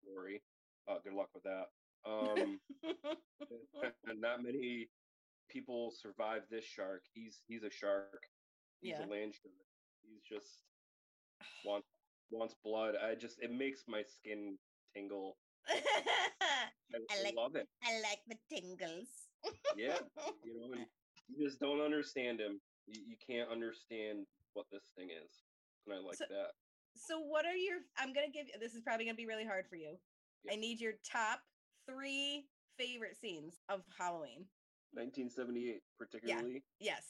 Story. 0.02 0.42
Uh, 0.88 0.96
good 1.02 1.14
luck 1.14 1.28
with 1.34 1.44
that. 1.44 1.66
Um, 2.06 2.60
and 4.06 4.20
not 4.20 4.42
many 4.42 4.88
people 5.48 5.92
survive 5.96 6.42
this 6.50 6.64
shark. 6.64 7.02
He's 7.12 7.40
he's 7.46 7.62
a 7.62 7.70
shark. 7.70 8.22
He's 8.80 8.92
Yeah. 8.92 9.06
a 9.06 9.08
land 9.08 9.34
shark. 9.34 9.54
He's 10.02 10.22
just 10.22 10.64
wants 11.64 11.88
wants 12.30 12.54
blood. 12.64 12.94
I 13.02 13.14
just 13.14 13.38
it 13.40 13.52
makes 13.52 13.84
my 13.88 14.02
skin 14.02 14.58
tingle. 14.94 15.36
I, 15.68 16.98
I 17.10 17.22
like- 17.24 17.34
love 17.36 17.56
it. 17.56 17.66
I 17.82 18.00
like 18.02 18.20
the 18.28 18.36
tingles. 18.54 19.08
Yeah, 19.76 19.98
you 20.44 20.54
know, 20.58 20.76
you 21.28 21.46
just 21.46 21.60
don't 21.60 21.80
understand 21.80 22.40
him. 22.40 22.60
You, 22.86 23.00
you 23.08 23.16
can't 23.26 23.50
understand 23.50 24.26
what 24.52 24.66
this 24.70 24.82
thing 24.96 25.08
is, 25.08 25.30
and 25.86 25.94
I 25.94 25.98
like 25.98 26.16
So- 26.16 26.26
that. 26.28 26.52
So 26.96 27.18
what 27.18 27.44
are 27.44 27.56
your 27.56 27.78
I'm 27.98 28.12
gonna 28.12 28.30
give 28.32 28.46
you 28.46 28.54
this 28.60 28.74
is 28.74 28.82
probably 28.82 29.04
gonna 29.06 29.16
be 29.16 29.26
really 29.26 29.44
hard 29.44 29.64
for 29.68 29.74
you. 29.76 29.96
I 30.50 30.56
need 30.56 30.80
your 30.80 30.94
top 31.10 31.40
three 31.88 32.46
favorite 32.78 33.16
scenes 33.20 33.54
of 33.68 33.82
Halloween. 33.98 34.46
1978, 34.92 35.82
particularly. 35.98 36.62
Yeah. 36.78 36.92
Yes. 36.92 37.04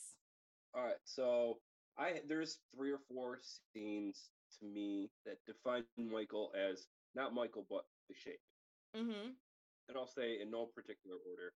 All 0.75 0.85
right, 0.85 1.01
so 1.05 1.59
I 1.99 2.21
there's 2.29 2.59
three 2.75 2.91
or 2.91 2.99
four 3.09 3.39
scenes 3.73 4.31
to 4.59 4.67
me 4.67 5.11
that 5.25 5.39
define 5.47 5.85
Michael 5.97 6.51
as 6.59 6.87
not 7.15 7.35
Michael 7.35 7.67
but 7.69 7.85
the 8.09 8.15
shape. 8.15 8.41
Mm-hmm. 8.97 9.31
And 9.89 9.97
I'll 9.97 10.09
say 10.09 10.39
in 10.41 10.51
no 10.51 10.67
particular 10.75 11.17
order. 11.31 11.53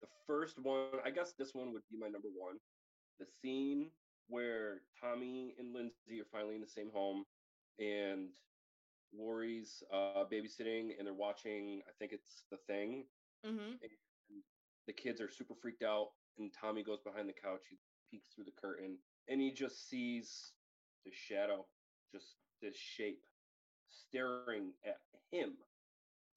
The 0.00 0.08
first 0.26 0.58
one, 0.62 1.00
I 1.04 1.10
guess 1.10 1.34
this 1.38 1.54
one 1.54 1.72
would 1.72 1.82
be 1.90 1.98
my 1.98 2.08
number 2.08 2.28
one. 2.34 2.56
The 3.18 3.26
scene 3.42 3.90
where 4.28 4.82
Tommy 5.00 5.54
and 5.58 5.74
Lindsay 5.74 6.20
are 6.20 6.30
finally 6.32 6.54
in 6.54 6.60
the 6.60 6.66
same 6.66 6.90
home 6.92 7.24
and 7.78 8.28
Laurie's 9.12 9.82
uh, 9.92 10.24
babysitting 10.32 10.90
and 10.98 11.06
they're 11.06 11.14
watching, 11.14 11.82
I 11.88 11.92
think 11.98 12.12
it's 12.12 12.44
The 12.50 12.58
Thing. 12.66 13.04
Mm-hmm. 13.46 13.74
The 14.86 14.92
kids 14.92 15.20
are 15.20 15.30
super 15.30 15.54
freaked 15.60 15.82
out 15.82 16.08
and 16.38 16.52
Tommy 16.52 16.82
goes 16.82 17.00
behind 17.00 17.28
the 17.28 17.32
couch. 17.32 17.62
He 17.68 17.76
peeks 18.10 18.28
through 18.34 18.44
the 18.44 18.60
curtain 18.60 18.98
and 19.28 19.40
he 19.40 19.52
just 19.52 19.88
sees 19.88 20.52
the 21.04 21.12
shadow, 21.12 21.66
just 22.12 22.36
this 22.62 22.76
shape 22.76 23.22
staring 23.88 24.72
at 24.84 24.98
him 25.30 25.52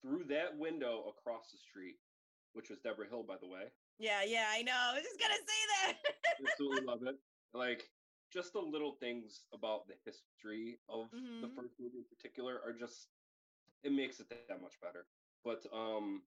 through 0.02 0.24
that 0.26 0.58
window 0.58 1.04
across 1.10 1.52
the 1.52 1.58
street, 1.58 1.96
which 2.54 2.70
was 2.70 2.80
Debra 2.80 3.08
Hill, 3.10 3.24
by 3.28 3.36
the 3.42 3.48
way. 3.48 3.64
Yeah, 4.00 4.24
yeah, 4.26 4.46
I 4.50 4.62
know. 4.62 4.72
I 4.76 4.94
was 4.94 5.04
just 5.04 5.20
gonna 5.20 5.34
say 5.36 5.62
that. 5.84 5.98
Absolutely 6.48 6.86
love 6.86 7.04
it. 7.04 7.16
Like 7.52 7.90
just 8.32 8.54
the 8.54 8.60
little 8.62 8.94
things 8.94 9.46
about 9.54 9.88
the 9.88 9.96
history 10.06 10.80
of 10.90 11.10
the 11.42 11.48
Mhm. 11.48 11.50
first 11.50 11.76
movie 11.80 11.98
in 12.00 12.06
particular 12.06 12.62
are 12.66 12.74
just 12.74 13.10
it 13.84 13.92
makes 13.94 14.20
it 14.20 14.30
that 14.30 14.46
much 14.46 14.60
better. 14.64 14.90
But 15.44 15.66
um 15.74 16.24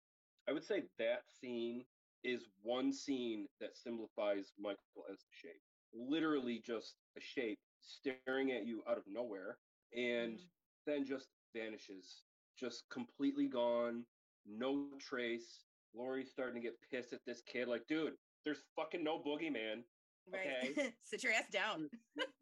I 0.48 0.52
would 0.52 0.64
say 0.64 0.70
that 0.98 1.22
scene 1.30 1.84
is 2.22 2.48
one 2.62 2.92
scene 2.92 3.48
that 3.60 3.76
symbolifies 3.76 4.52
Michael 4.58 5.04
as 5.10 5.20
the 5.20 5.32
shape. 5.32 5.62
literally 5.92 6.60
just 6.60 6.96
a 7.16 7.20
shape 7.20 7.58
staring 7.80 8.52
at 8.52 8.66
you 8.66 8.82
out 8.88 8.98
of 8.98 9.04
nowhere 9.06 9.58
and 9.94 10.30
Mhm. 10.32 10.48
then 10.86 11.04
just 11.04 11.28
vanishes 11.54 12.24
just 12.56 12.88
completely 12.90 13.48
gone 13.48 14.04
no 14.46 14.78
trace 14.98 15.48
Laurie's 15.94 16.30
starting 16.30 16.42
to 16.42 16.48
get 16.48 16.64
pissed 16.90 17.12
at 17.12 17.24
this 17.26 17.42
kid 17.42 17.68
like 17.68 17.86
dude 17.86 18.14
there's 18.44 18.64
fucking 18.76 19.02
no 19.02 19.18
boogeyman 19.18 19.82
Right. 20.32 20.72
Okay. 20.76 20.92
Sit 21.02 21.22
your 21.24 21.32
ass 21.32 21.48
down. 21.50 21.88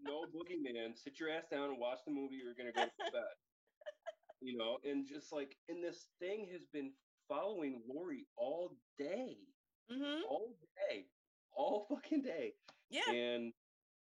no 0.03 0.25
boogeyman 0.35 0.97
sit 0.97 1.19
your 1.21 1.31
ass 1.31 1.45
down 1.51 1.71
and 1.71 1.79
watch 1.79 2.01
the 2.07 2.13
movie 2.13 2.37
you're 2.43 2.55
gonna 2.55 2.73
go 2.73 2.85
to 2.85 3.13
bed 3.13 3.37
you 4.41 4.57
know 4.57 4.79
and 4.85 5.07
just 5.07 5.33
like 5.33 5.57
and 5.69 5.83
this 5.83 6.09
thing 6.21 6.47
has 6.53 6.63
been 6.73 6.93
following 7.29 7.83
Laurie 7.89 8.27
all 8.37 8.77
day 8.99 9.37
hmm 9.91 10.21
all 10.29 10.55
day 10.91 11.07
all 11.57 11.87
fucking 11.89 12.23
day 12.23 12.53
Yeah. 12.91 13.11
and 13.11 13.53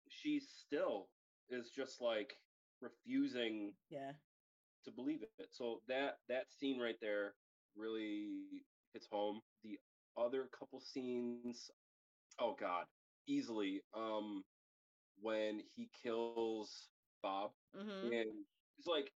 she 0.08 0.40
still 0.40 1.08
is 1.50 1.70
just 1.70 2.00
like 2.00 2.36
refusing 2.80 3.72
Yeah. 3.90 4.12
to 4.84 4.90
believe 4.90 5.22
it. 5.38 5.48
So 5.50 5.80
that 5.88 6.18
that 6.28 6.44
scene 6.50 6.80
right 6.80 6.96
there 7.00 7.34
really 7.76 8.64
hits 8.92 9.06
home. 9.10 9.40
The 9.62 9.78
other 10.16 10.48
couple 10.58 10.80
scenes, 10.80 11.70
oh 12.38 12.56
god, 12.58 12.84
easily. 13.26 13.82
Um, 13.94 14.44
when 15.20 15.60
he 15.74 15.88
kills 16.02 16.90
Bob, 17.22 17.52
hmm 17.74 18.12
and 18.12 18.46
it's 18.78 18.86
like, 18.86 19.10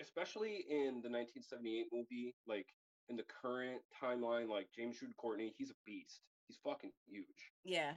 especially 0.00 0.64
in 0.68 1.00
the 1.02 1.10
1978 1.10 1.86
movie, 1.92 2.34
like 2.46 2.66
in 3.08 3.16
the 3.16 3.24
current 3.24 3.80
timeline, 4.02 4.48
like 4.48 4.68
James 4.74 4.98
Jude 4.98 5.16
Courtney, 5.16 5.54
he's 5.56 5.70
a 5.70 5.74
beast. 5.86 6.20
He's 6.48 6.58
fucking 6.64 6.90
huge. 7.06 7.52
Yeah. 7.64 7.94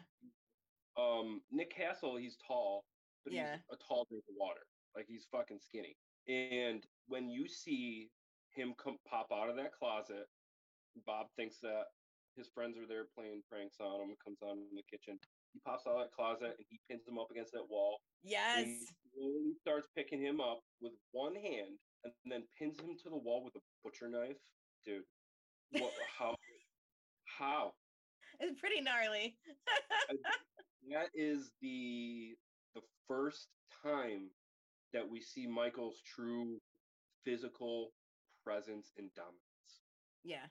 Um, 0.98 1.42
Nick 1.52 1.72
Castle, 1.72 2.18
he's 2.18 2.38
tall, 2.38 2.86
but 3.24 3.34
Yeah. 3.34 3.56
he's 3.56 3.64
a 3.72 3.78
tall 3.78 4.06
drink 4.10 4.24
of 4.30 4.36
water. 4.38 4.62
Like 4.96 5.06
he's 5.08 5.26
fucking 5.32 5.60
skinny. 5.60 5.98
And 6.28 6.86
when 7.08 7.30
you 7.30 7.48
see 7.48 8.12
him 8.50 8.74
come 8.76 8.98
pop 9.08 9.28
out 9.32 9.50
of 9.50 9.56
that 9.58 9.74
closet, 9.74 10.28
Bob 11.06 11.28
thinks 11.36 11.60
that 11.62 11.86
his 12.36 12.50
friends 12.50 12.78
are 12.78 12.88
there 12.88 13.06
playing 13.16 13.42
pranks 13.50 13.78
on 13.80 14.02
him. 14.02 14.16
Comes 14.24 14.40
out 14.44 14.52
in 14.58 14.76
the 14.76 14.84
kitchen. 14.84 15.20
He 15.54 15.60
pops 15.66 15.86
out 15.88 15.96
of 15.96 16.00
that 16.02 16.12
closet 16.12 16.56
and 16.58 16.66
he 16.70 16.80
pins 16.90 17.04
him 17.08 17.20
up 17.20 17.28
against 17.32 17.52
that 17.54 17.68
wall. 17.70 18.00
Yes. 18.24 18.60
And 18.60 18.68
he 18.68 18.86
slowly 19.14 19.54
starts 19.62 19.88
picking 19.96 20.22
him 20.22 20.40
up 20.40 20.62
with 20.82 20.94
one 21.12 21.36
hand 21.36 21.78
and 22.04 22.14
then 22.26 22.44
pins 22.58 22.80
him 22.80 22.96
to 23.04 23.10
the 23.10 23.18
wall 23.18 23.44
with 23.44 23.56
a 23.56 23.64
butcher 23.84 24.10
knife. 24.10 24.38
Dude, 24.86 25.04
what? 25.72 25.92
How? 26.18 26.36
How? 27.38 27.74
It's 28.40 28.60
pretty 28.60 28.82
gnarly. 28.82 29.36
that 30.92 31.10
is 31.14 31.52
the 31.62 32.36
the 32.76 32.82
first 33.08 33.48
time 33.84 34.30
that 34.94 35.08
we 35.08 35.22
see 35.22 35.46
Michael's 35.48 36.02
true 36.16 36.58
physical 37.26 37.92
presence 38.44 38.92
and 38.98 39.10
dominance. 39.16 39.38
yeah. 40.24 40.48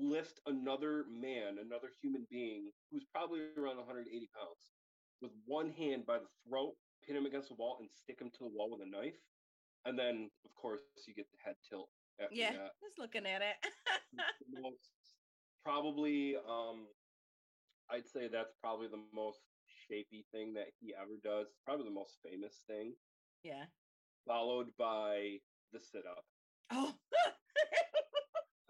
Lift 0.00 0.40
another 0.46 1.04
man, 1.08 1.58
another 1.58 1.88
human 2.02 2.26
being 2.30 2.70
who's 2.90 3.04
probably 3.12 3.40
around 3.56 3.76
180 3.76 4.28
pounds, 4.34 4.72
with 5.20 5.32
one 5.46 5.70
hand 5.70 6.04
by 6.06 6.18
the 6.18 6.26
throat, 6.48 6.74
pin 7.06 7.16
him 7.16 7.26
against 7.26 7.48
the 7.48 7.54
wall, 7.54 7.76
and 7.80 7.88
stick 7.90 8.20
him 8.20 8.30
to 8.30 8.38
the 8.44 8.50
wall 8.50 8.70
with 8.70 8.86
a 8.86 8.90
knife. 8.90 9.16
And 9.84 9.98
then, 9.98 10.30
of 10.44 10.54
course, 10.54 10.80
you 11.06 11.14
get 11.14 11.26
the 11.30 11.38
head 11.44 11.56
tilt 11.68 11.90
Yeah. 12.32 12.52
that. 12.52 12.70
Just 12.82 12.98
looking 12.98 13.26
at 13.26 13.42
it. 13.42 13.56
most 14.50 14.90
probably 15.64 16.36
um 16.36 16.86
I'd 17.90 18.06
say 18.08 18.28
that's 18.28 18.52
probably 18.60 18.88
the 18.88 19.02
most 19.12 19.40
shapy 19.90 20.24
thing 20.32 20.54
that 20.54 20.68
he 20.80 20.94
ever 20.94 21.16
does. 21.22 21.48
Probably 21.64 21.84
the 21.84 21.90
most 21.94 22.18
famous 22.24 22.62
thing, 22.66 22.94
yeah. 23.42 23.64
followed 24.26 24.68
by 24.78 25.38
the 25.72 25.80
sit 25.80 26.06
up. 26.06 26.24
Oh. 26.70 26.94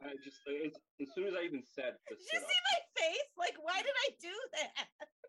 I 0.04 0.12
just 0.22 0.36
as 1.00 1.08
soon 1.14 1.26
as 1.28 1.34
I 1.34 1.42
even 1.44 1.62
said 1.64 1.96
Did 2.08 2.18
you 2.20 2.38
see 2.38 2.60
my 2.72 2.78
face? 3.00 3.28
Like, 3.38 3.56
why 3.60 3.80
did 3.80 3.94
I 4.06 4.08
do 4.20 4.34
that? 4.60 4.86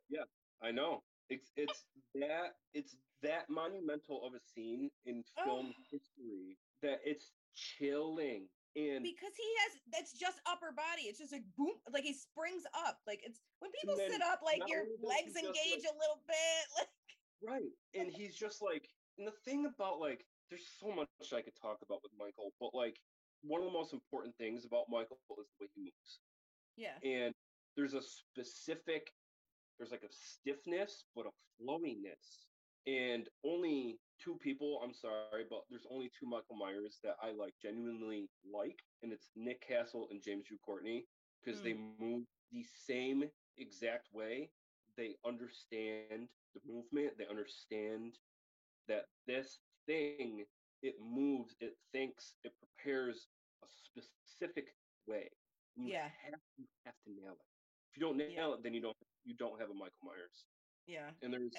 Yeah, 0.09 0.27
I 0.61 0.71
know 0.71 1.01
it's 1.29 1.51
it's 1.55 1.85
that 2.15 2.55
it's 2.73 2.95
that 3.23 3.49
monumental 3.49 4.21
of 4.25 4.33
a 4.35 4.39
scene 4.53 4.91
in 5.05 5.23
film 5.43 5.73
Oh. 5.73 5.83
history 5.91 6.57
that 6.83 6.99
it's 7.03 7.31
chilling 7.55 8.45
and 8.75 9.01
Because 9.01 9.33
he 9.33 9.49
has 9.63 9.71
that's 9.91 10.13
just 10.13 10.37
upper 10.45 10.71
body. 10.75 11.07
It's 11.07 11.19
just 11.19 11.31
like 11.31 11.47
boom, 11.57 11.73
like 11.91 12.03
he 12.03 12.13
springs 12.13 12.63
up. 12.85 12.99
Like 13.07 13.21
it's 13.23 13.39
when 13.59 13.71
people 13.71 13.95
sit 13.95 14.21
up, 14.21 14.41
like 14.43 14.61
your 14.67 14.83
legs 15.01 15.33
engage 15.35 15.81
like- 15.81 15.93
a 15.93 15.95
little 15.97 16.21
bit. 16.27 16.65
Like 16.77 16.89
Right. 17.43 17.71
And 17.93 18.09
he's 18.11 18.35
just 18.35 18.61
like, 18.61 18.89
and 19.17 19.27
the 19.27 19.35
thing 19.45 19.65
about 19.67 19.99
like, 19.99 20.25
there's 20.49 20.65
so 20.79 20.89
much 20.91 21.07
I 21.33 21.41
could 21.41 21.55
talk 21.61 21.77
about 21.83 21.99
with 22.01 22.11
Michael, 22.17 22.53
but 22.59 22.73
like, 22.73 22.97
one 23.45 23.61
of 23.61 23.67
the 23.67 23.73
most 23.73 23.93
important 23.93 24.35
things 24.37 24.65
about 24.65 24.85
Michael 24.89 25.17
is 25.39 25.47
the 25.59 25.65
way 25.65 25.69
he 25.75 25.81
moves. 25.81 26.19
yeah. 26.77 26.97
And 27.03 27.33
there's 27.75 27.93
a 27.93 28.01
specific, 28.01 29.11
there's 29.77 29.91
like 29.91 30.03
a 30.03 30.11
stiffness, 30.11 31.05
but 31.15 31.25
a 31.25 31.31
flowiness. 31.59 32.47
And 32.87 33.27
only 33.45 33.97
two 34.23 34.37
people, 34.41 34.79
I'm 34.83 34.93
sorry, 34.93 35.45
but 35.49 35.61
there's 35.69 35.87
only 35.91 36.09
two 36.17 36.27
Michael 36.27 36.55
Myers 36.57 36.99
that 37.03 37.15
I 37.21 37.31
like 37.31 37.53
genuinely 37.61 38.29
like, 38.53 38.79
and 39.03 39.11
it's 39.11 39.29
Nick 39.35 39.67
Castle 39.67 40.07
and 40.11 40.21
James 40.21 40.45
Jude 40.47 40.61
Courtney, 40.65 41.05
because 41.43 41.61
they 41.61 41.73
hmm. 41.73 41.91
move 41.99 42.23
the 42.51 42.65
same 42.87 43.23
exact 43.57 44.07
way. 44.13 44.49
They 44.97 45.15
understand 45.25 46.29
the 46.53 46.61
movement, 46.65 47.17
they 47.17 47.27
understand 47.27 48.15
that 48.87 49.05
this 49.27 49.59
thing 49.87 50.45
it 50.81 50.95
moves, 51.01 51.55
it 51.59 51.75
thinks, 51.91 52.35
it 52.43 52.53
prepares 52.59 53.27
a 53.63 53.67
specific 53.67 54.75
way. 55.07 55.29
You 55.75 55.87
Yeah. 55.87 56.09
have 56.23 56.39
you 56.57 56.67
have 56.85 56.95
to 57.05 57.11
nail 57.11 57.33
it. 57.33 57.45
If 58.35 58.41
you 58.41 58.43
don't 58.43 58.47
nail 58.47 58.49
Yeah. 58.51 58.55
it, 58.55 58.63
then 58.63 58.73
you 58.73 58.81
don't 58.81 58.97
you 59.23 59.35
don't 59.35 59.59
have 59.59 59.69
a 59.69 59.73
Michael 59.73 60.03
Myers. 60.03 60.45
Yeah. 60.87 61.09
And 61.21 61.33
there's 61.33 61.53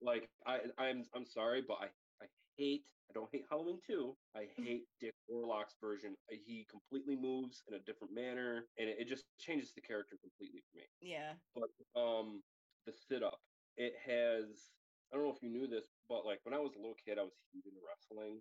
like 0.00 0.28
I 0.46 0.60
I'm 0.78 1.04
I'm 1.14 1.26
sorry, 1.26 1.62
but 1.66 1.78
I 1.80 1.86
I 2.22 2.26
hate 2.56 2.84
I 3.10 3.12
don't 3.14 3.28
hate 3.32 3.44
Halloween 3.48 3.80
2. 3.86 4.14
I 4.36 4.46
hate 4.56 4.82
Dick 5.00 5.14
Warlock's 5.28 5.74
version. 5.80 6.14
He 6.30 6.66
completely 6.70 7.16
moves 7.16 7.62
in 7.68 7.74
a 7.74 7.80
different 7.80 8.12
manner 8.14 8.64
and 8.78 8.88
it, 8.88 8.96
it 9.00 9.08
just 9.08 9.24
changes 9.38 9.72
the 9.74 9.80
character 9.80 10.16
completely 10.20 10.60
for 10.70 10.78
me. 10.78 10.84
Yeah. 11.00 11.32
But 11.54 12.00
um 12.00 12.42
the 12.86 12.92
sit 12.92 13.22
up, 13.22 13.38
it 13.76 13.94
has 14.06 14.70
I 15.12 15.16
don't 15.16 15.24
know 15.24 15.32
if 15.34 15.42
you 15.42 15.48
knew 15.50 15.66
this, 15.66 15.86
but 16.08 16.24
like 16.26 16.40
when 16.44 16.54
I 16.54 16.58
was 16.58 16.74
a 16.74 16.78
little 16.78 16.96
kid, 17.04 17.18
I 17.18 17.22
was 17.22 17.32
huge 17.52 17.64
into 17.66 17.80
wrestling 17.86 18.40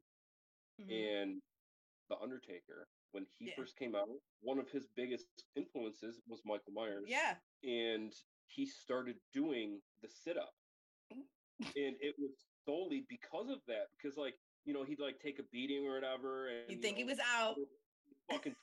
Mhm. 0.79 0.91
and 1.23 1.41
The 2.09 2.17
Undertaker, 2.19 2.87
when 3.11 3.25
he 3.39 3.47
Yeah. 3.47 3.55
first 3.55 3.75
came 3.77 3.95
out, 3.95 4.07
one 4.41 4.59
of 4.59 4.69
his 4.69 4.87
biggest 4.95 5.25
influences 5.55 6.21
was 6.27 6.39
Michael 6.45 6.71
Myers. 6.71 7.05
Yeah. 7.07 7.35
And 7.63 8.13
he 8.47 8.65
started 8.65 9.15
doing 9.33 9.79
the 10.01 10.07
sit 10.09 10.37
up. 10.37 10.53
Mm. 11.13 11.23
and 11.75 11.95
it 12.01 12.13
was 12.19 12.31
solely 12.65 13.05
because 13.09 13.49
of 13.49 13.59
that. 13.67 13.87
Because 13.97 14.17
like, 14.17 14.35
you 14.65 14.73
know, 14.73 14.83
he'd 14.83 14.99
like 14.99 15.19
take 15.19 15.39
a 15.39 15.43
beating 15.51 15.87
or 15.87 15.95
whatever. 15.95 16.47
And 16.49 16.69
You 16.69 16.77
think 16.77 16.97
he 16.97 17.03
know, 17.03 17.11
was 17.11 17.19
out. 17.35 17.55
fucking 18.29 18.53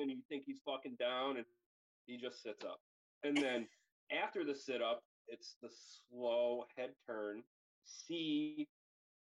and 0.00 0.10
you 0.10 0.18
think 0.28 0.44
he's 0.46 0.60
fucking 0.64 0.96
down 0.98 1.36
and 1.36 1.46
he 2.06 2.16
just 2.16 2.42
sits 2.42 2.64
up. 2.64 2.80
And 3.22 3.36
then 3.36 3.66
after 4.24 4.44
the 4.44 4.54
sit 4.54 4.82
up, 4.82 5.02
it's 5.28 5.56
the 5.62 5.68
slow 5.70 6.64
head 6.76 6.90
turn, 7.06 7.42
see 7.84 8.66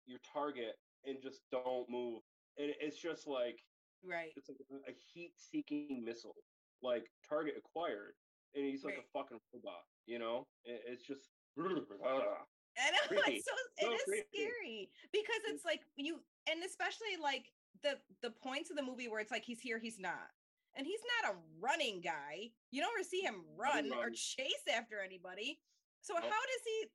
your 0.07 0.19
target 0.33 0.75
and 1.07 1.17
just 1.23 1.41
don't 1.51 1.89
move. 1.89 2.21
And 2.59 2.73
it's 2.81 2.99
just 3.01 3.27
like 3.27 3.59
Right. 4.05 4.31
it's 4.37 4.49
like 4.49 4.59
a 4.89 4.93
heat 5.13 5.33
seeking 5.37 6.03
missile, 6.05 6.35
like 6.83 7.07
target 7.29 7.55
acquired. 7.57 8.13
And 8.55 8.65
he's 8.65 8.85
like 8.85 8.95
Right. 8.97 9.05
a 9.05 9.19
fucking 9.19 9.39
robot, 9.53 9.85
you 10.07 10.19
know? 10.19 10.47
It- 10.65 10.83
It's 10.87 11.03
just 11.07 11.31
ah, 11.59 11.63
I 12.79 12.91
know 12.93 12.99
Creepy. 13.09 13.37
it's 13.41 13.47
so 13.47 13.53
So 13.81 13.91
it 13.91 13.95
is 13.97 14.03
creepy. 14.05 14.27
scary 14.37 14.91
because 15.13 15.41
it's 15.49 15.65
like 15.65 15.81
you 15.97 16.21
and 16.49 16.63
especially 16.63 17.17
like 17.21 17.51
the 17.83 17.99
the 18.23 18.31
points 18.31 18.71
of 18.71 18.77
the 18.77 18.83
movie 18.83 19.09
where 19.09 19.21
it's 19.21 19.31
like 19.33 19.45
he's 19.45 19.61
here, 19.61 19.79
he's 19.79 19.99
not. 19.99 20.31
And 20.77 20.87
he's 20.87 21.01
not 21.25 21.33
a 21.33 21.37
running 21.59 22.03
guy. 22.03 22.53
You 22.71 22.83
don't 22.85 22.93
ever 22.93 23.03
see 23.03 23.23
him 23.23 23.45
run 23.57 23.93
or 23.97 24.11
chase 24.11 24.65
after 24.69 25.01
anybody. 25.01 25.59
So 26.03 26.13
Nope. 26.15 26.25
how 26.25 26.43
does 26.53 26.65
he 26.65 26.87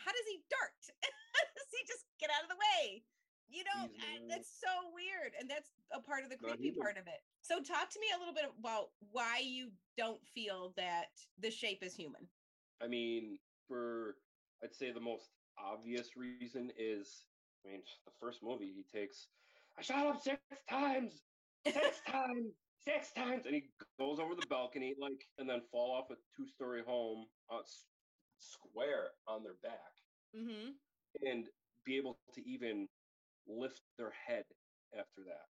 how 0.00 0.12
does 0.12 0.24
he 0.26 0.40
dart? 0.48 0.72
how 1.04 1.42
does 1.54 1.68
he 1.70 1.84
just 1.86 2.04
get 2.18 2.30
out 2.32 2.44
of 2.44 2.48
the 2.48 2.56
way? 2.56 3.04
You 3.50 3.64
know, 3.64 3.88
that's 4.28 4.48
so 4.48 4.90
weird. 4.92 5.34
And 5.38 5.50
that's 5.50 5.72
a 5.92 6.00
part 6.00 6.24
of 6.24 6.30
the 6.30 6.36
creepy 6.36 6.72
part 6.72 6.96
of 6.98 7.06
it. 7.06 7.20
So 7.42 7.60
talk 7.62 7.90
to 7.90 8.00
me 8.00 8.06
a 8.14 8.18
little 8.18 8.34
bit 8.34 8.44
about 8.58 8.92
why 8.98 9.38
you 9.38 9.72
don't 9.96 10.26
feel 10.26 10.72
that 10.76 11.26
the 11.38 11.50
shape 11.50 11.82
is 11.82 11.96
human. 11.96 12.28
I 12.80 12.88
mean, 12.88 13.38
for 13.68 14.16
I'd 14.62 14.74
say 14.74 14.92
the 14.92 15.00
most 15.00 15.32
obvious 15.58 16.16
reason 16.16 16.72
is, 16.76 17.26
I 17.64 17.68
mean, 17.70 17.82
the 18.06 18.12
first 18.20 18.42
movie 18.42 18.72
he 18.72 18.84
takes, 18.84 19.28
I 19.78 19.82
shot 19.82 20.06
him 20.06 20.16
six 20.18 20.42
times, 20.68 21.24
six 21.48 21.90
times, 22.02 22.54
six 22.78 23.12
times, 23.12 23.46
and 23.46 23.54
he 23.54 23.70
goes 23.98 24.18
over 24.18 24.34
the 24.34 24.42
balcony 24.42 24.94
like, 24.98 25.28
and 25.38 25.48
then 25.48 25.60
fall 25.70 25.92
off 25.92 26.10
a 26.10 26.16
two-story 26.36 26.82
home, 26.84 27.26
uh, 27.50 27.60
s- 27.60 27.88
square 28.38 29.12
on 29.26 29.42
their 29.42 29.54
back 29.54 29.92
Mm-hmm. 30.36 30.70
and 31.24 31.48
be 31.84 31.96
able 31.96 32.16
to 32.16 32.42
even 32.48 32.88
lift 33.58 33.82
their 33.98 34.12
head 34.26 34.44
after 34.94 35.22
that. 35.26 35.46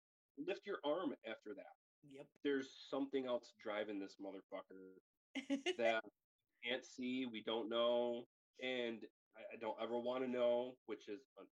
Lift 0.47 0.67
your 0.67 0.79
arm 0.85 1.15
after 1.29 1.55
that. 1.57 1.75
Yep. 2.15 2.27
There's 2.45 2.71
something 2.89 3.27
else 3.27 3.53
driving 3.63 3.99
this 3.99 4.17
motherfucker 4.21 4.97
that 5.79 6.03
we 6.05 6.71
can't 6.71 6.85
see, 6.85 7.27
we 7.31 7.43
don't 7.43 7.69
know, 7.69 8.25
and 8.63 9.01
I, 9.37 9.41
I 9.55 9.57
don't 9.61 9.77
ever 9.83 9.99
want 9.99 10.25
to 10.25 10.31
know, 10.31 10.77
which 10.87 11.09
is 11.09 11.21
an, 11.39 11.47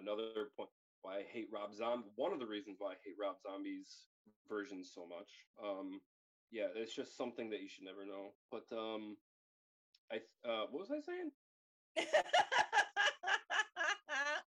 another 0.00 0.50
point 0.56 0.70
why 1.02 1.18
I 1.18 1.22
hate 1.30 1.48
Rob 1.52 1.74
Zombie. 1.74 2.08
One 2.16 2.32
of 2.32 2.40
the 2.40 2.46
reasons 2.46 2.76
why 2.78 2.92
I 2.92 2.96
hate 3.04 3.16
Rob 3.20 3.36
Zombie's 3.42 4.06
version 4.48 4.82
so 4.82 5.06
much. 5.06 5.28
Um, 5.62 6.00
yeah, 6.50 6.68
it's 6.74 6.94
just 6.94 7.16
something 7.16 7.50
that 7.50 7.60
you 7.60 7.68
should 7.68 7.84
never 7.84 8.06
know. 8.06 8.32
But 8.50 8.64
um, 8.72 9.16
I 10.10 10.16
uh, 10.48 10.66
what 10.70 10.80
was 10.80 10.90
I 10.90 11.00
saying? 11.00 11.30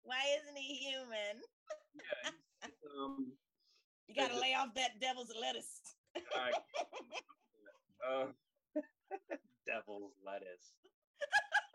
Why 0.03 0.19
isn't 0.37 0.57
he 0.57 0.75
human? 0.75 1.41
Yeah, 1.95 2.31
he's, 2.65 2.73
um, 2.99 3.31
You 4.13 4.21
gotta 4.21 4.39
lay 4.39 4.53
off 4.53 4.73
that 4.75 5.01
devil's 5.01 5.31
lettuce. 5.39 5.81
I, 6.15 6.51
uh, 8.05 8.25
devil's 9.65 10.13
lettuce. 10.23 10.77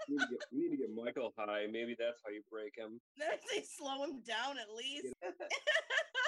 You 0.08 0.16
need, 0.16 0.24
to 0.24 0.30
get, 0.30 0.40
you 0.52 0.62
need 0.62 0.76
to 0.76 0.82
get 0.86 0.94
Michael 0.94 1.34
high. 1.36 1.66
Maybe 1.70 1.96
that's 1.98 2.22
how 2.24 2.30
you 2.30 2.42
break 2.50 2.78
him. 2.78 3.00
they 3.18 3.62
slow 3.62 4.04
him 4.04 4.22
down 4.26 4.56
at 4.58 4.74
least. 4.74 5.14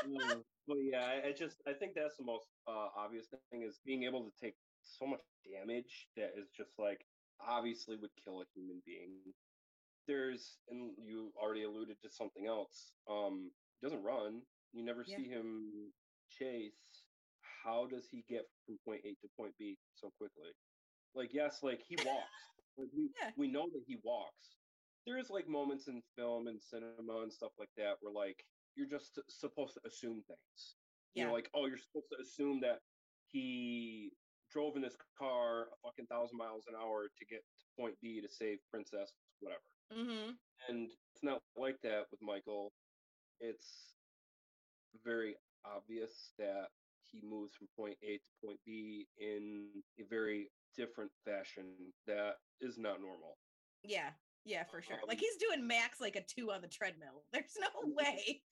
Uh, 0.00 0.36
but 0.66 0.78
yeah, 0.80 1.04
I, 1.04 1.28
I 1.28 1.32
just 1.32 1.60
I 1.68 1.74
think 1.74 1.92
that's 1.94 2.16
the 2.16 2.24
most 2.24 2.46
uh, 2.66 2.88
obvious 2.96 3.26
thing 3.52 3.64
is 3.68 3.80
being 3.84 4.04
able 4.04 4.24
to 4.24 4.32
take 4.40 4.54
so 4.80 5.06
much 5.06 5.20
damage 5.44 6.08
that 6.16 6.32
is 6.40 6.48
just 6.56 6.70
like 6.78 7.04
obviously 7.46 7.96
would 8.00 8.08
kill 8.24 8.40
a 8.40 8.44
human 8.54 8.80
being. 8.86 9.12
There's 10.08 10.56
and 10.70 10.92
you 10.96 11.32
already 11.36 11.64
alluded 11.64 12.00
to 12.00 12.08
something 12.08 12.46
else. 12.46 12.92
Um, 13.10 13.50
doesn't 13.82 14.02
run. 14.02 14.40
You 14.72 14.84
never 14.84 15.04
Yeah. 15.06 15.16
see 15.16 15.28
him 15.28 15.92
chase. 16.28 17.04
How 17.64 17.86
does 17.86 18.08
he 18.08 18.22
get 18.28 18.48
from 18.64 18.78
point 18.84 19.04
A 19.04 19.14
to 19.20 19.28
point 19.36 19.56
B 19.58 19.76
so 19.94 20.10
quickly? 20.18 20.50
Like 21.14 21.34
yes, 21.34 21.62
like 21.62 21.82
he 21.82 21.96
walks. 22.06 22.30
like 22.78 22.88
we 22.96 23.10
Yeah. 23.20 23.30
we 23.36 23.48
know 23.48 23.68
that 23.70 23.82
he 23.86 23.96
walks. 24.02 24.56
There 25.06 25.18
is 25.18 25.30
like 25.30 25.48
moments 25.48 25.88
in 25.88 26.02
film 26.16 26.46
and 26.46 26.62
cinema 26.62 27.20
and 27.22 27.32
stuff 27.32 27.52
like 27.58 27.70
that 27.76 27.96
where 28.00 28.12
like 28.12 28.44
you're 28.76 28.86
just 28.88 29.18
supposed 29.28 29.74
to 29.74 29.80
assume 29.86 30.22
things. 30.22 30.76
You 31.14 31.22
Yeah. 31.22 31.26
know, 31.26 31.32
like, 31.34 31.50
oh, 31.54 31.66
you're 31.66 31.76
supposed 31.78 32.08
to 32.10 32.18
assume 32.22 32.60
that 32.60 32.80
he 33.26 34.12
drove 34.50 34.76
in 34.76 34.82
his 34.82 34.96
car 35.18 35.68
a 35.72 35.76
fucking 35.82 36.06
thousand 36.06 36.38
miles 36.38 36.66
an 36.68 36.74
hour 36.76 37.08
to 37.16 37.24
get 37.26 37.40
to 37.60 37.66
point 37.76 37.96
B 38.00 38.20
to 38.20 38.28
save 38.28 38.58
Princess, 38.70 39.12
whatever. 39.40 39.62
Mm-hmm. 39.92 40.30
And 40.68 40.90
it's 41.14 41.22
not 41.22 41.42
like 41.56 41.80
that 41.82 42.06
with 42.10 42.22
Michael. 42.22 42.72
It's 43.40 43.96
very 45.04 45.36
obvious 45.64 46.32
that 46.38 46.68
he 47.02 47.20
moves 47.22 47.52
from 47.54 47.68
point 47.76 47.96
A 48.02 48.16
to 48.18 48.30
point 48.44 48.58
B 48.64 49.06
in 49.18 49.66
a 49.98 50.04
very 50.08 50.48
different 50.76 51.10
fashion 51.24 51.64
that 52.06 52.34
is 52.60 52.78
not 52.78 53.00
normal. 53.00 53.36
Yeah. 53.82 54.10
Yeah, 54.44 54.64
for 54.70 54.80
sure. 54.80 54.96
like 55.06 55.18
Um, 55.18 55.20
he's 55.20 55.36
doing 55.36 55.66
max 55.66 56.00
like 56.00 56.16
a 56.16 56.22
two 56.24 56.50
on 56.50 56.62
the 56.62 56.68
treadmill. 56.68 57.24
There's 57.32 57.56
no 57.60 57.68
way. 57.94 58.42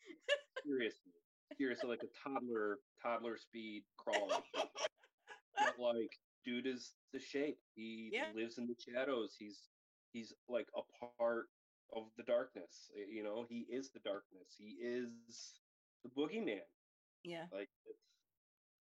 Seriously. 0.64 1.12
Seriously, 1.56 1.88
like 1.88 2.02
a 2.02 2.28
toddler, 2.28 2.78
toddler 3.02 3.38
speed 3.38 3.84
crawling. 3.96 4.42
but 4.54 5.78
like 5.78 6.10
dude 6.44 6.66
is 6.66 6.92
the 7.12 7.18
shape. 7.18 7.58
He 7.74 8.10
Yeah. 8.12 8.26
lives 8.34 8.58
in 8.58 8.66
the 8.66 8.76
shadows. 8.78 9.34
He's 9.38 9.68
he's 10.12 10.32
like 10.48 10.66
a 10.76 10.82
part 11.18 11.46
of 11.96 12.04
the 12.18 12.22
darkness. 12.24 12.90
You 13.10 13.22
know, 13.22 13.46
he 13.48 13.66
is 13.70 13.90
the 13.90 14.00
darkness. 14.00 14.54
He 14.58 14.76
is 14.82 15.08
the 16.04 16.10
boogeyman. 16.10 16.62
Yeah. 17.24 17.46
Like 17.52 17.68
it's 17.86 18.04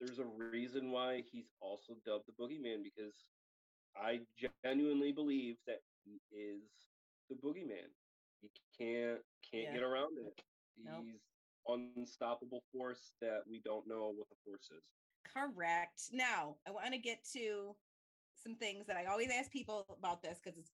there's 0.00 0.18
a 0.18 0.24
reason 0.24 0.90
why 0.90 1.22
he's 1.30 1.50
also 1.60 1.94
dubbed 2.04 2.24
the 2.26 2.32
boogeyman 2.32 2.82
because 2.82 3.24
I 3.96 4.20
genuinely 4.64 5.12
believe 5.12 5.56
that 5.66 5.80
he 6.04 6.20
is 6.32 6.90
the 7.30 7.36
boogeyman. 7.36 7.88
He 8.42 8.50
can't 8.78 9.20
can't 9.50 9.64
Yeah. 9.64 9.74
get 9.74 9.82
around 9.82 10.18
it. 10.18 10.42
He's 10.76 10.86
Nope. 10.86 11.04
unstoppable 11.68 12.62
force 12.72 13.14
that 13.20 13.46
we 13.48 13.60
don't 13.60 13.86
know 13.86 14.10
what 14.10 14.28
the 14.28 14.36
force 14.44 14.70
is. 14.70 14.84
Correct. 15.24 16.10
Now, 16.12 16.58
I 16.66 16.70
want 16.70 16.92
to 16.92 16.98
get 16.98 17.24
to 17.32 17.76
some 18.36 18.56
things 18.56 18.86
that 18.86 18.96
I 18.96 19.06
always 19.06 19.30
ask 19.30 19.50
people 19.50 19.86
about 19.98 20.22
this 20.22 20.40
because 20.42 20.58
it's 20.58 20.72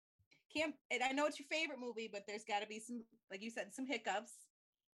can't 0.54 0.76
and 0.92 1.04
I 1.04 1.12
know 1.12 1.26
it's 1.26 1.40
your 1.40 1.48
favorite 1.50 1.80
movie, 1.80 2.08
but 2.12 2.26
there's 2.28 2.46
got 2.46 2.62
to 2.62 2.68
be 2.68 2.80
some, 2.80 3.04
like 3.30 3.42
you 3.42 3.50
said, 3.50 3.74
some 3.74 3.86
hiccups. 3.86 4.47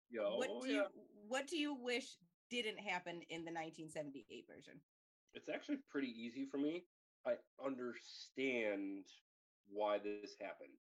Yo, 0.09 0.37
what 0.37 0.49
oh, 0.51 0.61
do 0.61 0.69
yeah. 0.69 0.73
you 0.73 0.85
what 1.27 1.47
do 1.47 1.57
you 1.57 1.75
wish 1.75 2.17
didn't 2.49 2.77
happen 2.77 3.21
in 3.29 3.45
the 3.45 3.51
1978 3.51 4.45
version? 4.47 4.79
It's 5.33 5.49
actually 5.49 5.79
pretty 5.89 6.09
easy 6.09 6.45
for 6.45 6.57
me. 6.57 6.83
I 7.25 7.33
understand 7.63 9.05
why 9.71 9.97
this 9.97 10.35
happened. 10.39 10.77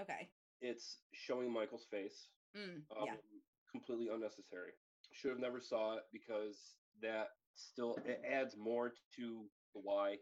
Okay. 0.00 0.28
It's 0.60 0.98
showing 1.12 1.52
Michael's 1.52 1.86
face. 1.90 2.28
Mm, 2.56 2.82
um, 2.98 3.06
yeah. 3.06 3.14
completely 3.70 4.08
unnecessary. 4.12 4.72
Should 5.12 5.30
have 5.30 5.40
never 5.40 5.60
saw 5.60 5.96
it 5.96 6.04
because 6.12 6.74
that 7.02 7.28
still 7.54 7.96
it 8.04 8.22
adds 8.28 8.56
more 8.56 8.92
to 9.16 9.44
the 9.74 9.80
why, 9.80 10.16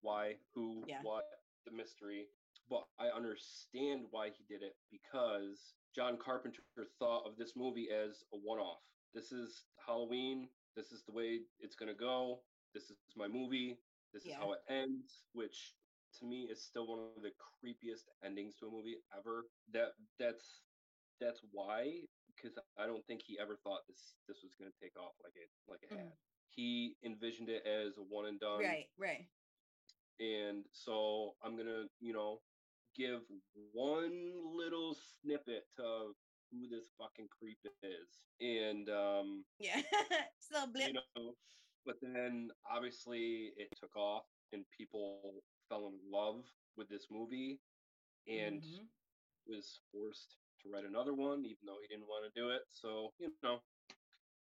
why, 0.00 0.34
who, 0.54 0.82
Yeah. 0.86 1.00
what, 1.02 1.24
the 1.66 1.72
mystery. 1.72 2.26
But 2.70 2.84
I 2.98 3.08
understand 3.08 4.06
why 4.10 4.30
he 4.30 4.44
did 4.48 4.62
it 4.62 4.76
because 4.90 5.74
John 5.94 6.16
Carpenter 6.18 6.62
thought 6.98 7.26
of 7.26 7.36
this 7.36 7.54
movie 7.56 7.88
as 7.90 8.24
a 8.32 8.36
one-off. 8.36 8.80
This 9.14 9.32
is 9.32 9.64
Halloween. 9.86 10.48
This 10.76 10.92
is 10.92 11.04
the 11.04 11.12
way 11.12 11.40
it's 11.60 11.76
gonna 11.76 11.94
go. 11.94 12.42
This 12.74 12.90
is 12.90 12.96
my 13.16 13.28
movie. 13.28 13.78
This 14.12 14.24
is 14.24 14.32
how 14.34 14.52
it 14.52 14.60
ends, 14.68 15.24
which 15.32 15.74
to 16.18 16.26
me 16.26 16.48
is 16.50 16.62
still 16.64 16.86
one 16.86 17.00
of 17.16 17.22
the 17.22 17.32
creepiest 17.36 18.08
endings 18.24 18.56
to 18.56 18.66
a 18.66 18.70
movie 18.70 18.96
ever. 19.16 19.44
That 19.72 19.92
that's 20.18 20.62
that's 21.20 21.40
why 21.52 22.06
because 22.34 22.58
I 22.78 22.86
don't 22.86 23.04
think 23.06 23.22
he 23.22 23.38
ever 23.38 23.56
thought 23.62 23.80
this 23.88 24.16
this 24.28 24.42
was 24.42 24.54
going 24.58 24.70
to 24.70 24.78
take 24.80 24.96
off 24.98 25.12
like 25.22 25.34
it 25.36 25.48
like 25.68 25.82
it 25.82 25.90
Mhm. 25.90 25.98
had. 25.98 26.12
He 26.48 26.96
envisioned 27.04 27.48
it 27.48 27.64
as 27.66 27.96
a 27.98 28.02
one 28.02 28.26
and 28.26 28.38
done, 28.40 28.60
Right, 28.60 28.88
right. 28.96 29.28
and 30.20 30.64
so 30.72 31.36
I'm 31.42 31.56
gonna 31.56 31.88
you 32.00 32.12
know 32.12 32.40
give 32.96 33.22
one 33.72 34.32
little 34.56 34.94
snippet 34.94 35.64
of 35.78 36.14
who 36.50 36.68
this 36.68 36.90
fucking 36.98 37.28
creep 37.30 37.58
is, 37.82 38.26
and 38.40 38.88
um, 38.90 39.44
Yeah. 39.58 39.82
so 40.38 40.66
blip. 40.66 40.92
you 40.92 40.92
know, 40.94 41.34
but 41.84 41.96
then 42.02 42.50
obviously 42.70 43.52
it 43.56 43.68
took 43.76 43.96
off 43.96 44.24
and 44.52 44.64
people 44.76 45.32
fell 45.68 45.86
in 45.88 45.98
love 46.10 46.30
with 46.76 46.88
this 46.88 47.06
movie, 47.10 47.60
and 48.28 48.62
Mhm. 48.62 48.88
was 49.46 49.80
forced 49.92 50.36
to 50.62 50.68
write 50.70 50.84
another 50.84 51.14
one, 51.14 51.44
even 51.44 51.64
though 51.66 51.78
he 51.80 51.88
didn't 51.88 52.08
want 52.08 52.24
to 52.26 52.40
do 52.40 52.50
it. 52.50 52.62
So 52.70 53.12
you 53.18 53.30
know, 53.42 53.60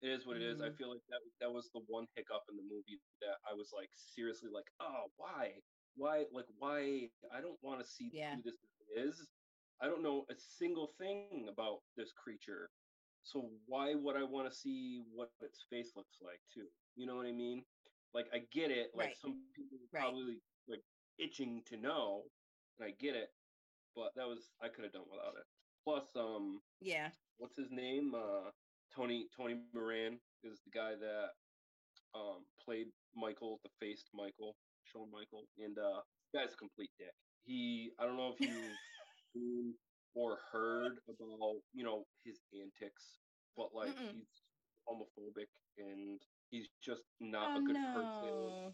it 0.02 0.10
is 0.10 0.26
what 0.26 0.38
it 0.38 0.44
is. 0.44 0.62
I 0.62 0.70
Mhm. 0.70 0.78
feel 0.78 0.90
like 0.90 1.04
that 1.10 1.22
that 1.40 1.52
was 1.52 1.70
the 1.74 1.82
one 1.88 2.08
hiccup 2.16 2.44
in 2.50 2.58
the 2.58 2.64
movie 2.64 3.02
that 3.22 3.38
I 3.50 3.54
was 3.54 3.72
like 3.76 3.90
seriously 3.96 4.50
like, 4.52 4.72
oh, 4.80 5.12
why, 5.18 5.62
why, 5.96 6.26
like 6.32 6.46
why? 6.58 7.10
I 7.34 7.42
don't 7.42 7.60
want 7.62 7.80
to 7.82 7.86
see 7.86 8.10
Yeah. 8.14 8.36
who 8.36 8.42
this 8.44 8.58
is. 8.96 9.28
I 9.82 9.88
don't 9.88 10.04
know 10.04 10.26
a 10.30 10.36
single 10.38 10.88
thing 11.00 11.48
about 11.50 11.80
this 11.96 12.12
creature. 12.14 12.70
So 13.24 13.52
why 13.66 13.96
would 13.96 14.16
I 14.16 14.24
want 14.24 14.48
to 14.52 14.54
see 14.56 15.04
what 15.14 15.30
its 15.42 15.64
face 15.70 15.96
looks 15.96 16.18
like 16.22 16.40
too? 16.54 16.68
You 16.96 17.06
know 17.08 17.16
what 17.16 17.26
I 17.28 17.32
mean? 17.32 17.66
Like 18.14 18.28
I 18.34 18.40
get 18.52 18.72
it. 18.72 18.92
Like 18.96 19.08
Right. 19.10 19.18
some 19.18 19.44
people 19.56 19.80
Right. 19.92 20.02
probably 20.02 20.42
like 20.68 20.84
itching 21.18 21.64
to 21.66 21.78
know, 21.78 22.32
and 22.80 22.88
I 22.88 22.92
get 22.92 23.16
it 23.16 23.30
but 23.96 24.14
that 24.16 24.28
was 24.28 24.52
I 24.62 24.70
could 24.70 24.84
have 24.84 24.94
done 24.94 25.10
without 25.10 25.36
it. 25.38 25.46
Plus, 25.84 26.16
um, 26.16 26.62
yeah. 26.80 27.12
what's 27.38 27.58
his 27.58 27.72
name? 27.72 28.14
Uh, 28.16 28.52
Tony 28.96 29.28
Tony 29.36 29.56
Moran 29.56 30.20
is 30.26 30.62
the 30.66 30.72
guy 30.72 30.96
that 30.96 31.30
um 32.14 32.46
played 32.64 32.88
Michael, 33.16 33.60
the 33.64 33.70
faced 33.80 34.10
Michael, 34.14 34.56
Shawn 34.92 35.10
Michael, 35.12 35.48
and 35.60 35.78
uh, 35.78 36.02
guy's 36.34 36.54
a 36.54 36.58
complete 36.58 36.92
dick. 37.00 37.14
He, 37.44 37.92
I 38.00 38.06
don't 38.06 38.18
know 38.18 38.34
if 38.34 38.42
you've 38.42 38.78
seen 39.34 39.74
or 40.16 40.40
heard 40.52 41.00
about 41.10 41.62
you 41.74 41.84
know 41.84 42.06
his 42.26 42.40
antics, 42.54 43.20
but 43.58 43.70
like 43.74 43.96
Mm-mm. 43.98 44.14
he's 44.14 44.44
homophobic 44.88 45.50
and 45.78 46.22
he's 46.50 46.70
just 46.84 47.04
not 47.20 47.52
oh 47.56 47.60
a 47.60 47.62
good 47.62 47.76
no. 47.76 47.94
person 47.94 48.74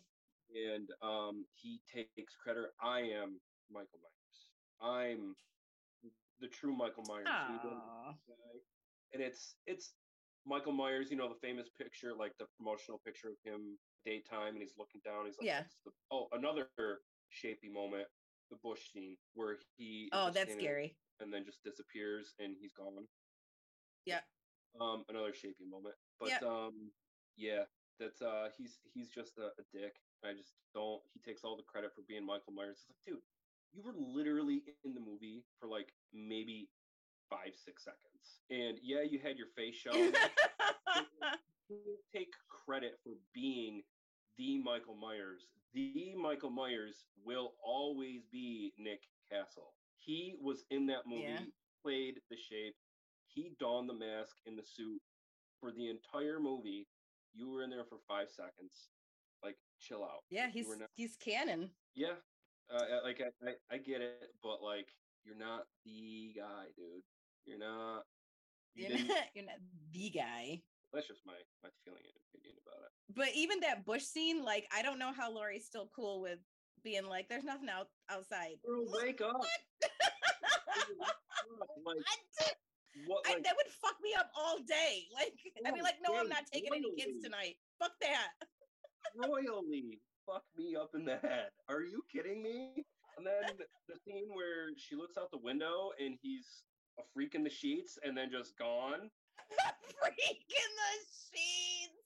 and 0.55 0.89
um, 1.01 1.45
he 1.55 1.81
takes 1.93 2.21
credit. 2.25 2.53
I 2.81 2.87
am 2.89 3.25
Michael 3.57 3.87
Myers. 3.87 4.49
I'm 4.81 5.35
the 6.39 6.47
true 6.47 6.75
Michael 6.75 7.03
Myers. 7.07 7.27
We 7.49 7.57
don't 7.59 7.81
Aw. 7.81 8.13
guy. 8.27 8.57
And 9.13 9.21
it's 9.23 9.55
it's 9.65 9.93
Michael 10.45 10.73
Myers. 10.73 11.09
You 11.11 11.17
know 11.17 11.29
the 11.29 11.39
famous 11.47 11.69
picture, 11.77 12.13
like 12.17 12.33
the 12.39 12.45
promotional 12.57 13.01
picture 13.05 13.29
of 13.29 13.37
him 13.43 13.77
daytime, 14.05 14.53
and 14.53 14.61
he's 14.61 14.77
looking 14.77 15.01
down. 15.03 15.25
He's 15.25 15.37
like, 15.39 15.47
Yeah. 15.47 15.63
The-" 15.85 15.91
oh, 16.11 16.27
another 16.31 16.67
shapy 17.29 17.71
moment 17.71 18.07
the 18.49 18.57
bush 18.63 18.91
scene 18.93 19.17
where 19.33 19.57
he. 19.77 20.09
oh, 20.13 20.31
that's 20.31 20.53
scary. 20.53 20.95
And 21.19 21.33
then 21.33 21.43
just 21.45 21.63
disappears 21.63 22.33
and 22.39 22.55
he's 22.59 22.73
gone. 22.73 23.07
Yeah. 24.05 24.19
Um, 24.79 25.03
another 25.09 25.33
shaping 25.33 25.69
moment, 25.69 25.95
but 26.19 26.29
Yep. 26.29 26.43
um, 26.43 26.91
yeah, 27.35 27.63
that's 27.99 28.21
uh, 28.21 28.49
he's 28.57 28.77
he's 28.93 29.09
just 29.09 29.37
a, 29.37 29.47
a 29.59 29.63
dick. 29.73 29.95
I 30.23 30.33
just 30.33 30.53
don't. 30.73 31.01
He 31.13 31.19
takes 31.19 31.43
all 31.43 31.57
the 31.57 31.63
credit 31.63 31.91
for 31.95 32.03
being 32.07 32.25
Michael 32.25 32.53
Myers. 32.53 32.77
It's 32.77 32.89
like, 32.89 33.15
dude, 33.15 33.23
you 33.73 33.81
were 33.83 33.95
literally 33.97 34.61
in 34.85 34.93
the 34.93 34.99
movie 34.99 35.43
for 35.59 35.67
like 35.67 35.93
maybe 36.13 36.69
five 37.29 37.53
six 37.55 37.83
seconds, 37.83 38.39
and 38.51 38.77
yeah, 38.83 39.01
you 39.01 39.17
had 39.19 39.37
your 39.37 39.47
face 39.55 39.75
shown. 39.75 40.13
can't 41.67 41.99
take 42.13 42.33
credit 42.49 42.99
for 43.03 43.11
being 43.47 43.81
the 44.37 44.59
Michael 44.59 44.95
Myers. 44.95 45.47
The 45.73 46.13
Michael 46.21 46.49
Myers 46.49 47.05
will 47.23 47.53
always 47.63 48.21
be 48.31 48.73
Nick 48.77 49.01
Castle. 49.31 49.73
He 49.95 50.35
was 50.41 50.63
in 50.69 50.85
that 50.87 51.05
movie, 51.07 51.23
Yeah. 51.23 51.39
played 51.83 52.15
the 52.29 52.35
shape. 52.37 52.75
He 53.27 53.51
donned 53.59 53.89
the 53.89 53.93
mask 53.93 54.35
and 54.45 54.57
the 54.57 54.63
suit 54.63 55.01
for 55.59 55.71
the 55.71 55.89
entire 55.89 56.39
movie. 56.39 56.87
You 57.33 57.49
were 57.49 57.63
in 57.63 57.69
there 57.69 57.85
for 57.85 57.99
five 58.07 58.29
seconds. 58.29 58.89
Like, 59.43 59.57
chill 59.79 60.03
out. 60.03 60.23
yeah, 60.29 60.49
he's 60.49 60.67
not- 60.67 60.89
he's 60.95 61.15
canon. 61.17 61.69
yeah, 61.95 62.15
uh, 62.69 63.01
like 63.03 63.21
I, 63.21 63.47
I, 63.47 63.53
I 63.71 63.77
get 63.77 64.01
it, 64.01 64.33
but 64.41 64.61
like, 64.63 64.89
you're 65.23 65.35
not 65.37 65.67
the 65.85 66.33
guy, 66.35 66.65
dude. 66.75 67.03
You're 67.45 67.59
not. 67.59 68.03
You 68.75 68.87
You're 68.87 69.07
not, 69.07 69.17
you're 69.35 69.45
not 69.45 69.59
the 69.91 70.09
guy. 70.09 70.61
That's 70.93 71.07
just 71.07 71.21
my 71.25 71.33
my 71.63 71.69
feeling 71.83 72.03
and 72.03 72.15
opinion 72.29 72.55
about 72.65 72.81
it. 72.85 72.91
But 73.15 73.29
even 73.35 73.59
that 73.61 73.85
bush 73.85 74.03
scene, 74.03 74.43
like 74.43 74.65
I 74.75 74.81
don't 74.81 74.99
know 74.99 75.11
how 75.15 75.31
Laurie's 75.31 75.65
still 75.65 75.89
cool 75.95 76.21
with 76.21 76.39
being 76.83 77.05
like, 77.07 77.27
"There's 77.29 77.43
nothing 77.43 77.69
out 77.69 77.87
outside." 78.09 78.57
Girl, 78.65 78.85
What? 78.85 79.03
wake 79.03 79.21
up! 79.21 79.35
like 81.85 81.97
what? 83.05 83.21
I, 83.27 83.35
that 83.43 83.55
would 83.55 83.71
fuck 83.81 83.95
me 84.01 84.13
up 84.17 84.31
all 84.35 84.57
day. 84.67 85.05
Like 85.13 85.33
I'd 85.65 85.73
be 85.73 85.81
Oh, 85.81 85.83
like, 85.83 85.95
"No, 86.07 86.15
I'm 86.17 86.29
not 86.29 86.43
taking 86.51 86.69
any 86.73 86.93
kids 86.97 87.23
tonight. 87.23 87.55
Fuck 87.79 87.93
that." 88.01 88.29
royally 89.15 89.99
fuck 90.25 90.43
me 90.57 90.75
up 90.75 90.91
in 90.93 91.05
the 91.05 91.17
head. 91.17 91.49
Are 91.69 91.81
you 91.81 92.03
kidding 92.11 92.43
me? 92.43 92.83
And 93.17 93.25
then 93.25 93.55
the 93.87 93.95
scene 94.05 94.27
where 94.33 94.69
she 94.75 94.95
looks 94.95 95.17
out 95.17 95.31
the 95.31 95.37
window 95.37 95.91
and 95.99 96.17
he's 96.21 96.63
a 96.99 97.03
freak 97.13 97.33
in 97.35 97.43
the 97.43 97.49
sheets 97.49 97.97
and 98.03 98.17
then 98.17 98.29
just 98.29 98.57
gone. 98.57 99.09
Freak 100.01 100.45
in 100.49 100.71
the 100.77 100.91
sheets. 101.31 102.01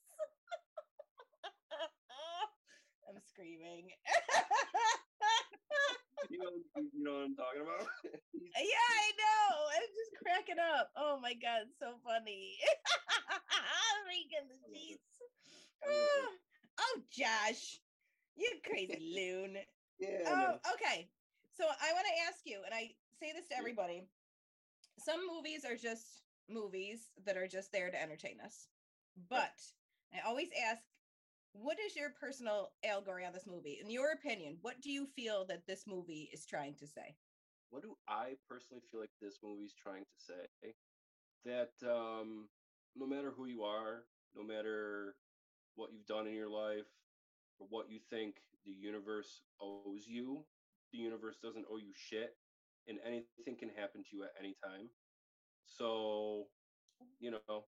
I'm 3.09 3.19
screaming. 3.31 3.91
You 6.29 6.37
know, 6.37 6.53
you 6.93 7.03
know 7.03 7.11
what 7.19 7.27
I'm 7.27 7.35
talking 7.35 7.61
about? 7.65 7.83
Yeah, 8.05 8.87
I 9.03 9.07
know. 9.19 9.47
I'm 9.75 9.83
just 9.91 10.13
cracking 10.23 10.61
up. 10.63 10.87
Oh 10.95 11.19
my 11.19 11.33
god, 11.33 11.67
so 11.79 11.97
funny. 12.05 12.55
Freak 14.05 14.31
in 14.31 14.47
the 14.47 14.55
I 14.55 14.63
love 14.63 14.71
it. 14.71 14.79
sheets. 14.79 15.03
It. 15.83 16.29
Oh, 16.79 17.01
Josh, 17.11 17.81
you 18.37 18.47
crazy 18.65 18.97
loon. 19.01 19.57
yeah. 19.99 20.23
Oh, 20.27 20.55
okay. 20.73 21.09
So 21.53 21.65
I 21.65 21.91
want 21.93 22.07
to 22.07 22.15
ask 22.29 22.39
you, 22.45 22.61
and 22.65 22.73
I 22.73 22.95
say 23.19 23.33
this 23.35 23.47
to 23.49 23.57
everybody. 23.57 24.07
Some 24.99 25.19
movies 25.27 25.65
are 25.65 25.75
just 25.75 26.23
movies 26.51 27.11
that 27.25 27.37
are 27.37 27.47
just 27.47 27.71
there 27.71 27.89
to 27.89 28.01
entertain 28.01 28.39
us. 28.43 28.67
But 29.29 29.53
I 30.13 30.27
always 30.27 30.49
ask, 30.69 30.81
what 31.53 31.77
is 31.85 31.95
your 31.95 32.11
personal 32.11 32.71
allegory 32.85 33.25
on 33.25 33.33
this 33.33 33.47
movie? 33.47 33.79
In 33.83 33.89
your 33.89 34.11
opinion, 34.11 34.57
what 34.61 34.81
do 34.81 34.89
you 34.89 35.05
feel 35.05 35.45
that 35.45 35.67
this 35.67 35.83
movie 35.87 36.29
is 36.33 36.45
trying 36.45 36.75
to 36.75 36.87
say? 36.87 37.15
what 37.71 37.81
do 37.81 37.95
I 38.07 38.35
personally 38.47 38.83
feel 38.91 38.99
like 38.99 39.15
this 39.21 39.39
movie 39.43 39.63
is 39.63 39.73
trying 39.73 40.03
to 40.03 40.19
say? 40.19 40.75
That 41.43 41.71
um, 41.89 42.49
no 42.95 43.07
matter 43.07 43.31
who 43.35 43.45
you 43.45 43.63
are, 43.63 44.03
no 44.35 44.43
matter 44.43 45.15
what 45.75 45.89
you've 45.91 46.05
done 46.05 46.27
in 46.27 46.35
your 46.35 46.49
life, 46.49 46.91
or 47.59 47.67
what 47.69 47.89
you 47.89 47.99
think 48.09 48.35
the 48.65 48.71
universe 48.71 49.41
owes 49.59 50.05
you, 50.05 50.43
the 50.91 50.99
universe 50.99 51.37
doesn't 51.41 51.65
owe 51.71 51.77
you 51.77 51.93
shit, 51.95 52.35
and 52.87 52.99
anything 53.05 53.55
can 53.57 53.69
happen 53.69 54.03
to 54.03 54.09
you 54.15 54.23
at 54.23 54.35
any 54.37 54.55
time. 54.63 54.89
So, 55.77 56.57
you 57.19 57.31
know, 57.31 57.65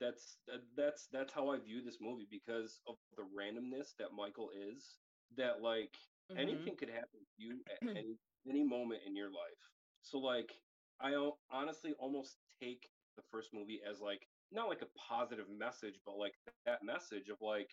that's 0.00 0.38
that's 0.76 1.08
that's 1.12 1.32
how 1.32 1.48
I 1.50 1.58
view 1.58 1.82
this 1.82 1.98
movie 2.00 2.26
because 2.30 2.80
of 2.86 2.96
the 3.16 3.22
randomness 3.24 3.96
that 3.98 4.12
Michael 4.12 4.50
is. 4.54 4.98
That 5.36 5.62
like 5.62 5.96
Mhm. 6.30 6.36
anything 6.36 6.76
could 6.76 6.90
happen 6.90 7.20
to 7.24 7.42
you 7.42 7.62
at 7.70 7.80
any 7.96 8.16
any 8.48 8.64
moment 8.64 9.02
in 9.06 9.16
your 9.16 9.30
life. 9.30 9.62
So 10.02 10.18
like 10.18 10.60
I 11.00 11.14
honestly 11.50 11.94
almost 11.98 12.38
take 12.60 12.90
the 13.16 13.22
first 13.30 13.52
movie 13.54 13.80
as 13.88 14.00
like 14.00 14.26
not 14.52 14.68
like 14.68 14.82
a 14.82 14.88
positive 14.98 15.48
message, 15.48 16.00
but 16.06 16.16
like 16.18 16.34
that 16.66 16.82
message 16.82 17.28
of 17.28 17.38
like 17.40 17.70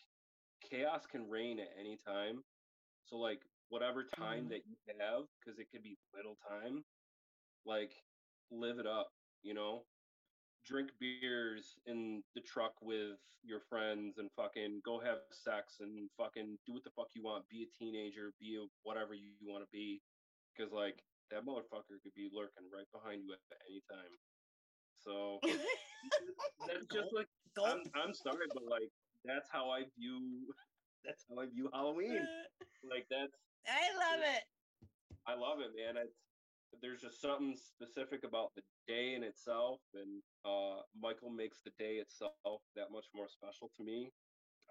chaos 0.62 1.06
can 1.08 1.30
reign 1.30 1.60
at 1.60 1.70
any 1.80 1.98
time. 1.98 2.44
So 3.06 3.18
like 3.18 3.42
whatever 3.70 4.04
time 4.06 4.48
Mhm. 4.48 4.50
that 4.50 4.66
you 4.66 4.76
have, 5.00 5.26
because 5.39 5.60
it 5.60 5.70
could 5.72 5.84
be 5.84 5.98
little 6.13 6.36
time, 6.50 6.84
like 7.66 7.94
live 8.52 8.80
it 8.80 8.88
up, 8.88 9.10
you 9.44 9.54
know. 9.54 9.84
Drink 10.66 10.90
beers 11.00 11.76
in 11.86 12.24
the 12.36 12.42
truck 12.42 12.72
with 12.82 13.20
your 13.44 13.60
friends 13.68 14.16
and 14.18 14.32
fucking 14.40 14.80
go 14.86 15.00
have 15.04 15.20
sex 15.32 15.84
and 15.84 16.10
fucking 16.18 16.58
do 16.66 16.72
what 16.74 16.84
the 16.84 16.96
fuck 16.96 17.12
you 17.14 17.22
want. 17.24 17.44
Be 17.52 17.68
a 17.68 17.72
teenager, 17.78 18.32
be 18.40 18.56
a 18.56 18.64
whatever 18.84 19.14
you 19.14 19.36
want 19.44 19.64
to 19.64 19.70
be, 19.72 20.00
because 20.56 20.72
like 20.72 21.04
that 21.32 21.44
motherfucker 21.44 22.00
could 22.02 22.16
be 22.16 22.32
lurking 22.32 22.72
right 22.72 22.88
behind 22.96 23.24
you 23.28 23.36
at 23.36 23.44
any 23.68 23.84
time. 23.92 24.14
So 25.04 25.40
that's 26.68 26.88
just 26.88 27.12
like 27.12 27.28
Gulp. 27.56 27.68
I'm, 27.68 28.08
I'm 28.08 28.14
sorry, 28.16 28.48
but 28.54 28.64
like 28.64 28.88
that's 29.26 29.50
how 29.52 29.70
I 29.70 29.84
view 30.00 30.48
that's 31.06 31.26
how 31.28 31.44
I 31.44 31.46
view 31.52 31.70
Halloween. 31.74 32.24
Like 32.84 33.08
that's 33.08 33.32
I 33.64 33.96
love 33.96 34.20
it. 34.28 34.44
I 35.24 35.40
love 35.40 35.64
it, 35.64 35.72
man. 35.72 35.96
It's 35.96 36.20
there's 36.82 37.02
just 37.02 37.22
something 37.22 37.56
specific 37.56 38.24
about 38.24 38.52
the 38.56 38.62
day 38.88 39.14
in 39.16 39.24
itself, 39.24 39.82
and 39.94 40.22
uh, 40.46 40.82
Michael 41.00 41.30
makes 41.30 41.62
the 41.64 41.72
day 41.80 41.96
itself 41.96 42.62
that 42.76 42.92
much 42.92 43.06
more 43.16 43.28
special 43.30 43.72
to 43.78 43.84
me. 43.84 44.12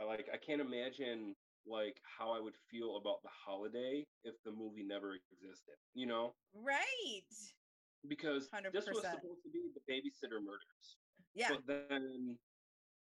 I 0.01 0.05
like 0.05 0.27
I 0.33 0.37
can't 0.37 0.61
imagine 0.61 1.35
like 1.67 1.97
how 2.19 2.33
I 2.33 2.41
would 2.41 2.55
feel 2.71 2.97
about 2.97 3.23
the 3.23 3.31
holiday 3.31 4.05
if 4.25 4.35
the 4.45 4.51
movie 4.53 4.83
never 4.85 5.15
existed. 5.15 5.75
You 5.95 6.07
know, 6.07 6.35
Right. 6.55 7.31
because 8.09 8.49
this 8.73 8.87
was 8.87 9.03
supposed 9.03 9.43
to 9.45 9.51
be 9.53 9.63
the 9.75 9.93
babysitter 9.93 10.43
murders. 10.43 10.97
Yeah. 11.35 11.49
But 11.51 11.67
then 11.89 12.37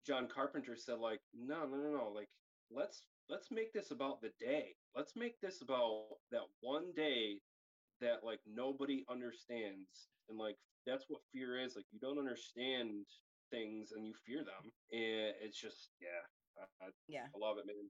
John 0.06 0.28
Carpenter 0.28 0.76
said, 0.76 0.98
like, 0.98 1.20
no, 1.34 1.66
no, 1.66 1.76
no, 1.76 1.90
no. 1.96 2.12
Like, 2.14 2.28
let's 2.70 3.02
let's 3.28 3.50
make 3.50 3.72
this 3.72 3.90
about 3.90 4.20
the 4.20 4.30
day. 4.38 4.74
Let's 4.94 5.16
make 5.16 5.40
this 5.40 5.62
about 5.62 6.06
that 6.30 6.42
one 6.60 6.92
day 6.94 7.40
that 8.02 8.22
like 8.22 8.40
nobody 8.46 9.04
understands. 9.10 10.10
And 10.28 10.38
like 10.38 10.56
that's 10.86 11.06
what 11.08 11.22
fear 11.32 11.58
is. 11.58 11.74
Like 11.74 11.86
you 11.90 11.98
don't 11.98 12.18
understand 12.18 13.06
things 13.50 13.92
and 13.96 14.06
you 14.06 14.12
fear 14.26 14.44
them. 14.44 14.70
And 14.92 15.32
it's 15.40 15.58
just 15.58 15.90
yeah. 16.02 16.22
I, 16.82 16.90
Yeah. 17.08 17.26
I 17.32 17.38
love 17.38 17.56
it, 17.58 17.66
man. 17.66 17.88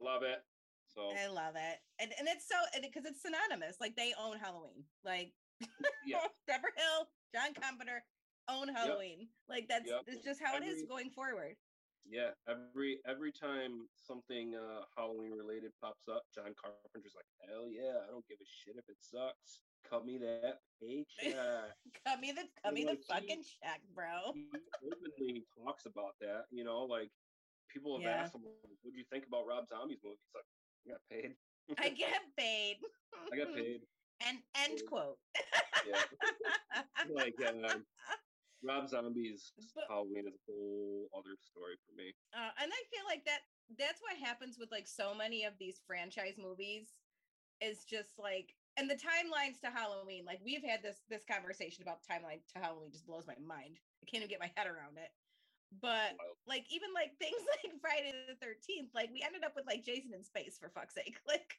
Love 0.00 0.22
it. 0.22 0.38
So 0.86 1.10
I 1.12 1.26
love 1.26 1.56
it. 1.56 1.78
And 1.98 2.12
and 2.18 2.28
it's 2.28 2.46
so 2.46 2.56
because 2.80 3.04
it's 3.04 3.22
synonymous. 3.22 3.76
Like 3.80 3.96
they 3.96 4.12
own 4.20 4.38
Halloween. 4.38 4.84
Like 5.04 5.32
yeah. 6.06 6.22
Debra 6.48 6.70
Hill, 6.76 7.08
John 7.34 7.52
Carpenter 7.60 8.04
own 8.48 8.68
Halloween. 8.68 9.28
Like 9.48 9.66
that's 9.68 9.88
Yep. 9.88 10.02
it's 10.06 10.24
just 10.24 10.40
how 10.42 10.56
it 10.56 10.64
is 10.64 10.84
going 10.88 11.10
forward. 11.10 11.56
Yeah, 12.08 12.30
every 12.48 12.98
every 13.06 13.32
time 13.32 13.88
something 13.96 14.54
uh, 14.54 14.82
Halloween 14.96 15.32
related 15.32 15.72
pops 15.82 16.06
up, 16.08 16.22
John 16.34 16.54
Carpenter's 16.54 17.14
like, 17.16 17.26
"Hell 17.48 17.66
yeah, 17.70 18.06
I 18.06 18.10
don't 18.10 18.26
give 18.28 18.38
a 18.40 18.46
shit 18.46 18.76
if 18.78 18.88
it 18.88 18.96
sucks. 19.00 19.62
Cut 19.88 20.06
me 20.06 20.18
that 20.18 20.58
paycheck." 20.80 21.34
Cut 22.06 22.20
me 22.20 22.30
the 22.32 22.44
cut 22.62 22.74
me 22.74 22.84
the 22.84 22.90
like, 22.90 22.98
he- 22.98 23.12
fucking 23.12 23.42
check, 23.42 23.80
bro. 23.94 24.32
he 24.34 24.46
openly 24.86 25.44
talks 25.64 25.86
about 25.86 26.14
that. 26.20 26.44
You 26.50 26.62
know, 26.64 26.82
like 26.84 27.10
people 27.68 27.96
have 27.98 28.04
Yeah. 28.06 28.22
asked 28.22 28.34
him, 28.34 28.42
"What 28.82 28.92
do 28.92 28.98
you 28.98 29.04
think 29.10 29.26
about 29.26 29.46
Rob 29.46 29.66
Zombie's 29.66 29.98
movie?" 30.04 30.18
He's 30.22 30.34
like, 30.38 30.46
"I 30.86 30.90
got 30.94 31.02
paid. 31.10 31.34
I 31.78 31.88
get 31.98 32.22
paid. 32.38 32.76
I 33.32 33.36
got 33.36 33.54
paid." 33.54 33.82
And 34.26 34.38
end 34.56 34.80
quote. 34.88 35.18
Yeah. 35.86 36.00
like 37.12 37.36
um, 37.46 37.84
Rob 38.62 38.88
Zombie's 38.88 39.52
But- 39.74 39.84
Halloween 39.88 40.26
is 40.28 40.34
a 40.34 40.42
whole 40.48 41.08
other 41.16 41.36
story 41.40 41.76
for 41.86 41.94
me. 41.96 42.14
Uh, 42.34 42.50
and 42.62 42.70
I 42.72 42.82
feel 42.90 43.04
like 43.08 43.24
that 43.24 43.40
that's 43.78 44.00
what 44.00 44.16
happens 44.16 44.56
with 44.58 44.70
like 44.70 44.86
so 44.86 45.14
many 45.14 45.44
of 45.44 45.54
these 45.58 45.80
franchise 45.86 46.38
movies 46.38 46.88
is 47.60 47.84
just 47.84 48.18
like 48.18 48.54
and 48.76 48.88
the 48.90 48.94
timelines 48.94 49.58
to 49.64 49.70
Halloween. 49.72 50.24
Like 50.24 50.40
we've 50.44 50.62
had 50.64 50.82
this 50.82 51.00
this 51.08 51.24
conversation 51.24 51.82
about 51.82 52.04
timeline 52.04 52.40
to 52.54 52.58
Halloween 52.60 52.92
just 52.92 53.06
blows 53.06 53.26
my 53.26 53.36
mind. 53.40 53.78
I 54.02 54.06
can't 54.10 54.22
even 54.22 54.30
get 54.30 54.40
my 54.40 54.52
head 54.56 54.66
around 54.66 54.98
it. 54.98 55.10
but 55.82 56.14
Wild. 56.14 56.36
like 56.46 56.64
even 56.70 56.90
like 56.94 57.16
things 57.18 57.40
like 57.64 57.72
Friday 57.80 58.12
the 58.28 58.36
Thirteenth, 58.38 58.90
like 58.94 59.10
we 59.12 59.22
ended 59.24 59.42
up 59.44 59.52
with 59.56 59.66
like 59.66 59.84
Jason 59.84 60.12
in 60.14 60.22
space 60.22 60.58
for 60.60 60.68
fuck's 60.70 60.94
sake. 60.94 61.16
Like, 61.26 61.54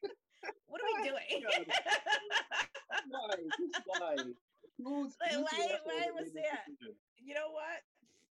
what 0.68 0.80
are 0.82 1.02
we 1.02 1.10
doing? 1.10 1.44
Why? 3.10 3.36
Why? 3.86 4.16
Why- 4.78 5.80
why 5.84 6.12
was 6.14 6.34
that? 6.34 6.66
decision? 6.66 6.96
you 7.18 7.34
know 7.34 7.52
what? 7.52 7.84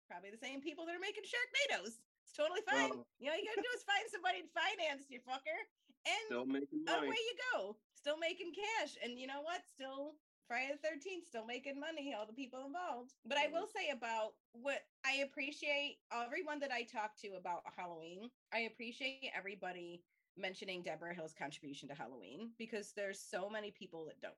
Probably 0.08 0.30
the 0.30 0.38
same 0.38 0.60
people 0.60 0.84
that 0.86 0.94
are 0.94 1.00
making 1.00 1.24
Sharknadoes. 1.24 1.98
It's 2.24 2.32
totally 2.36 2.62
fine. 2.62 2.90
Oh. 2.92 3.06
You 3.18 3.30
know, 3.30 3.36
you 3.36 3.44
gotta 3.44 3.62
do 3.62 3.72
is 3.74 3.82
find 3.84 4.04
somebody 4.10 4.42
to 4.42 4.48
finance 4.48 5.06
you, 5.08 5.20
fucker. 5.20 5.58
And 6.04 6.26
Still 6.26 6.46
making 6.46 6.84
away 6.88 7.16
you 7.16 7.34
go. 7.52 7.76
Still 7.94 8.18
making 8.18 8.52
cash. 8.52 8.98
And 9.02 9.18
you 9.18 9.26
know 9.26 9.40
what? 9.42 9.62
Still 9.66 10.16
Friday 10.48 10.72
the 10.74 10.88
13th, 10.88 11.26
still 11.26 11.46
making 11.46 11.78
money, 11.78 12.14
all 12.18 12.26
the 12.26 12.32
people 12.32 12.66
involved. 12.66 13.14
But 13.24 13.38
I 13.38 13.46
will 13.46 13.66
say 13.66 13.90
about 13.90 14.34
what 14.52 14.80
I 15.06 15.22
appreciate 15.24 15.98
everyone 16.12 16.58
that 16.60 16.72
I 16.72 16.82
talk 16.82 17.16
to 17.22 17.36
about 17.38 17.62
Halloween, 17.76 18.28
I 18.52 18.60
appreciate 18.60 19.30
everybody 19.34 20.02
mentioning 20.36 20.82
Debra 20.82 21.14
Hill's 21.14 21.32
contribution 21.32 21.88
to 21.88 21.94
Halloween 21.94 22.50
because 22.58 22.92
there's 22.92 23.20
so 23.20 23.48
many 23.48 23.70
people 23.70 24.04
that 24.06 24.20
don't. 24.20 24.34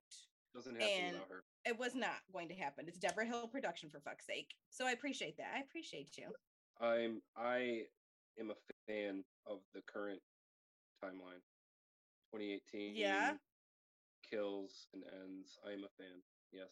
Doesn't 0.55 0.75
happen 0.79 0.87
and- 1.03 1.13
without 1.13 1.29
her. 1.29 1.43
It 1.65 1.77
was 1.77 1.95
not 1.95 2.21
going 2.31 2.47
to 2.49 2.55
happen. 2.55 2.85
It's 2.87 2.97
Debra 2.97 3.25
Hill 3.25 3.47
production 3.47 3.89
for 3.89 3.99
fuck's 3.99 4.25
sake. 4.25 4.55
So 4.69 4.87
I 4.87 4.91
appreciate 4.91 5.35
that. 5.37 5.51
I 5.55 5.59
appreciate 5.59 6.15
you. 6.17 6.31
I'm 6.79 7.21
I 7.35 7.83
am 8.39 8.51
a 8.51 8.55
fan 8.87 9.23
of 9.45 9.59
the 9.73 9.81
current 9.81 10.21
timeline. 11.03 11.41
2018 12.33 12.95
Yeah. 12.95 13.33
kills 14.29 14.87
and 14.93 15.03
ends. 15.21 15.57
I 15.67 15.71
am 15.71 15.83
a 15.83 15.89
fan. 16.01 16.21
Yes. 16.51 16.69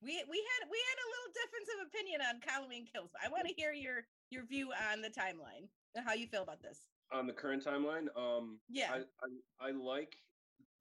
We 0.00 0.10
we 0.28 0.38
had 0.38 0.68
we 0.70 0.78
had 0.78 0.98
a 0.98 1.08
little 1.10 1.32
difference 1.34 1.68
of 1.80 1.86
opinion 1.88 2.20
on 2.20 2.40
Halloween 2.46 2.86
kills, 2.86 3.10
but 3.12 3.22
I 3.24 3.28
want 3.28 3.46
to 3.48 3.54
hear 3.54 3.72
your 3.72 4.06
your 4.30 4.44
view 4.44 4.70
on 4.92 5.00
the 5.02 5.08
timeline 5.10 5.68
and 5.94 6.04
how 6.04 6.12
you 6.14 6.26
feel 6.26 6.42
about 6.42 6.60
this. 6.62 6.78
On 7.12 7.26
the 7.26 7.32
current 7.32 7.64
timeline, 7.64 8.14
um 8.16 8.60
Yeah. 8.68 8.92
I, 8.92 8.98
I 9.66 9.68
I 9.68 9.70
like 9.70 10.14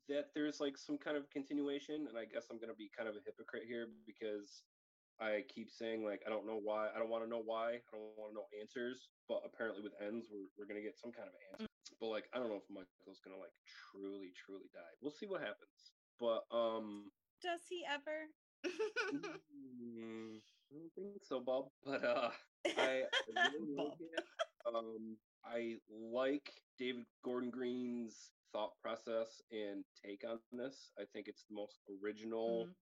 that 0.09 0.29
there's 0.35 0.59
like 0.59 0.77
some 0.77 0.97
kind 0.97 1.17
of 1.17 1.29
continuation, 1.29 2.07
and 2.09 2.17
I 2.17 2.25
guess 2.25 2.47
I'm 2.51 2.59
gonna 2.59 2.77
be 2.77 2.89
kind 2.95 3.07
of 3.09 3.15
a 3.15 3.23
hypocrite 3.25 3.63
here 3.67 3.87
because 4.05 4.63
I 5.21 5.43
keep 5.47 5.69
saying 5.69 6.03
like 6.03 6.21
I 6.25 6.29
don't 6.29 6.47
know 6.47 6.59
why, 6.61 6.89
I 6.93 6.99
don't 6.99 7.09
want 7.09 7.23
to 7.23 7.29
know 7.29 7.41
why, 7.43 7.79
I 7.79 7.91
don't 7.91 8.17
want 8.17 8.31
to 8.31 8.35
know 8.35 8.47
answers, 8.59 9.09
but 9.29 9.41
apparently 9.45 9.81
with 9.83 9.93
ends 10.01 10.27
we're 10.31 10.49
we're 10.57 10.67
gonna 10.67 10.81
get 10.83 10.97
some 10.97 11.11
kind 11.11 11.27
of 11.27 11.35
answer. 11.51 11.67
But 11.99 12.07
like 12.07 12.25
I 12.33 12.39
don't 12.39 12.49
know 12.49 12.61
if 12.61 12.69
Michael's 12.69 13.21
gonna 13.23 13.39
like 13.39 13.53
truly 13.91 14.33
truly 14.33 14.67
die. 14.73 14.93
We'll 15.01 15.15
see 15.15 15.27
what 15.27 15.41
happens. 15.41 15.93
But 16.19 16.43
um 16.51 17.11
Does 17.41 17.61
he 17.69 17.85
ever? 17.87 18.27
mm, 18.65 20.39
I 20.39 20.75
don't 20.75 20.93
think 20.95 21.23
so, 21.23 21.39
Bob. 21.39 21.69
But 21.85 22.03
uh 22.03 22.29
I, 22.77 23.03
I 23.03 23.03
really 23.53 23.75
Bob. 23.75 23.87
like 23.87 24.01
it. 24.01 24.23
Um, 24.65 25.17
I 25.45 25.75
like 25.91 26.49
David 26.79 27.05
Gordon 27.23 27.49
Green's 27.51 28.31
thought 28.53 28.79
process 28.81 29.41
and 29.51 29.85
take 29.95 30.23
on 30.25 30.41
this. 30.51 30.91
I 30.99 31.05
think 31.13 31.27
it's 31.27 31.45
the 31.45 31.55
most 31.55 31.81
original 31.89 32.47
Mhm. 32.47 32.73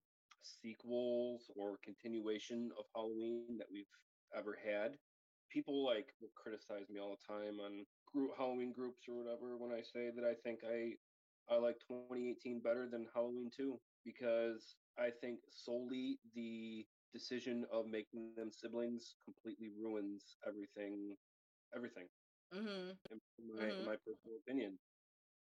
sequels 0.44 1.52
or 1.56 1.78
continuation 1.84 2.72
of 2.78 2.86
Halloween 2.96 3.58
that 3.60 3.72
we've 3.72 3.86
ever 4.36 4.56
had. 4.56 4.98
People 5.50 5.84
like 5.86 6.14
will 6.22 6.32
criticize 6.36 6.90
me 6.90 7.00
all 7.00 7.12
the 7.12 7.26
time 7.28 7.60
on 7.60 7.86
group 8.08 8.32
Halloween 8.38 8.74
groups 8.74 9.08
or 9.08 9.16
whatever 9.24 9.58
when 9.58 9.72
I 9.72 9.82
say 9.82 10.12
that 10.12 10.26
I 10.26 10.36
think 10.44 10.62
I 10.66 10.98
I 11.50 11.58
like 11.58 11.80
2018 11.88 12.62
better 12.62 12.90
than 12.90 13.08
Halloween 13.14 13.50
2 13.56 13.82
because 14.06 14.78
I 14.98 15.12
think 15.12 15.40
solely 15.50 16.20
the 16.34 16.88
decision 17.14 17.66
of 17.72 17.88
making 17.88 18.36
them 18.36 18.52
siblings 18.52 19.16
completely 19.26 19.70
ruins 19.70 20.38
everything 20.48 21.18
everything 21.76 22.08
Mhm. 22.52 22.98
in 23.40 23.48
my, 23.56 23.68
in 23.78 23.84
Mhm. 23.84 23.86
my 23.86 23.96
personal 23.98 24.38
opinion. 24.38 24.80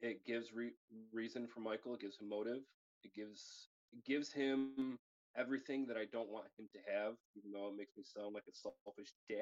It 0.02 0.26
gives 0.26 0.54
re- 0.54 0.76
reason 1.12 1.48
for 1.48 1.60
Michael. 1.62 1.94
It 1.96 2.02
gives 2.02 2.18
him 2.20 2.30
motive. 2.30 2.64
It 3.04 3.14
gives 3.14 3.70
it 3.94 4.04
gives 4.06 4.34
him 4.34 5.00
everything 5.36 5.86
that 5.88 5.98
I 5.98 6.06
don't 6.06 6.30
want 6.30 6.48
him 6.58 6.68
to 6.74 6.80
have, 6.92 7.16
even 7.36 7.52
though 7.52 7.70
it 7.70 7.76
makes 7.78 7.96
me 7.98 8.04
sound 8.04 8.34
like 8.36 8.48
a 8.48 8.54
selfish 8.54 8.96
dick. 9.28 9.38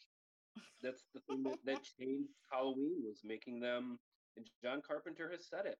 that's 0.82 1.04
the 1.14 1.20
thing 1.20 1.42
that, 1.44 1.58
that 1.64 1.82
changed 1.98 2.32
Halloween 2.50 3.02
was 3.04 3.20
making 3.24 3.60
them. 3.60 3.98
And 4.36 4.46
John 4.62 4.80
Carpenter 4.82 5.30
has 5.30 5.46
said 5.48 5.66
it. 5.66 5.78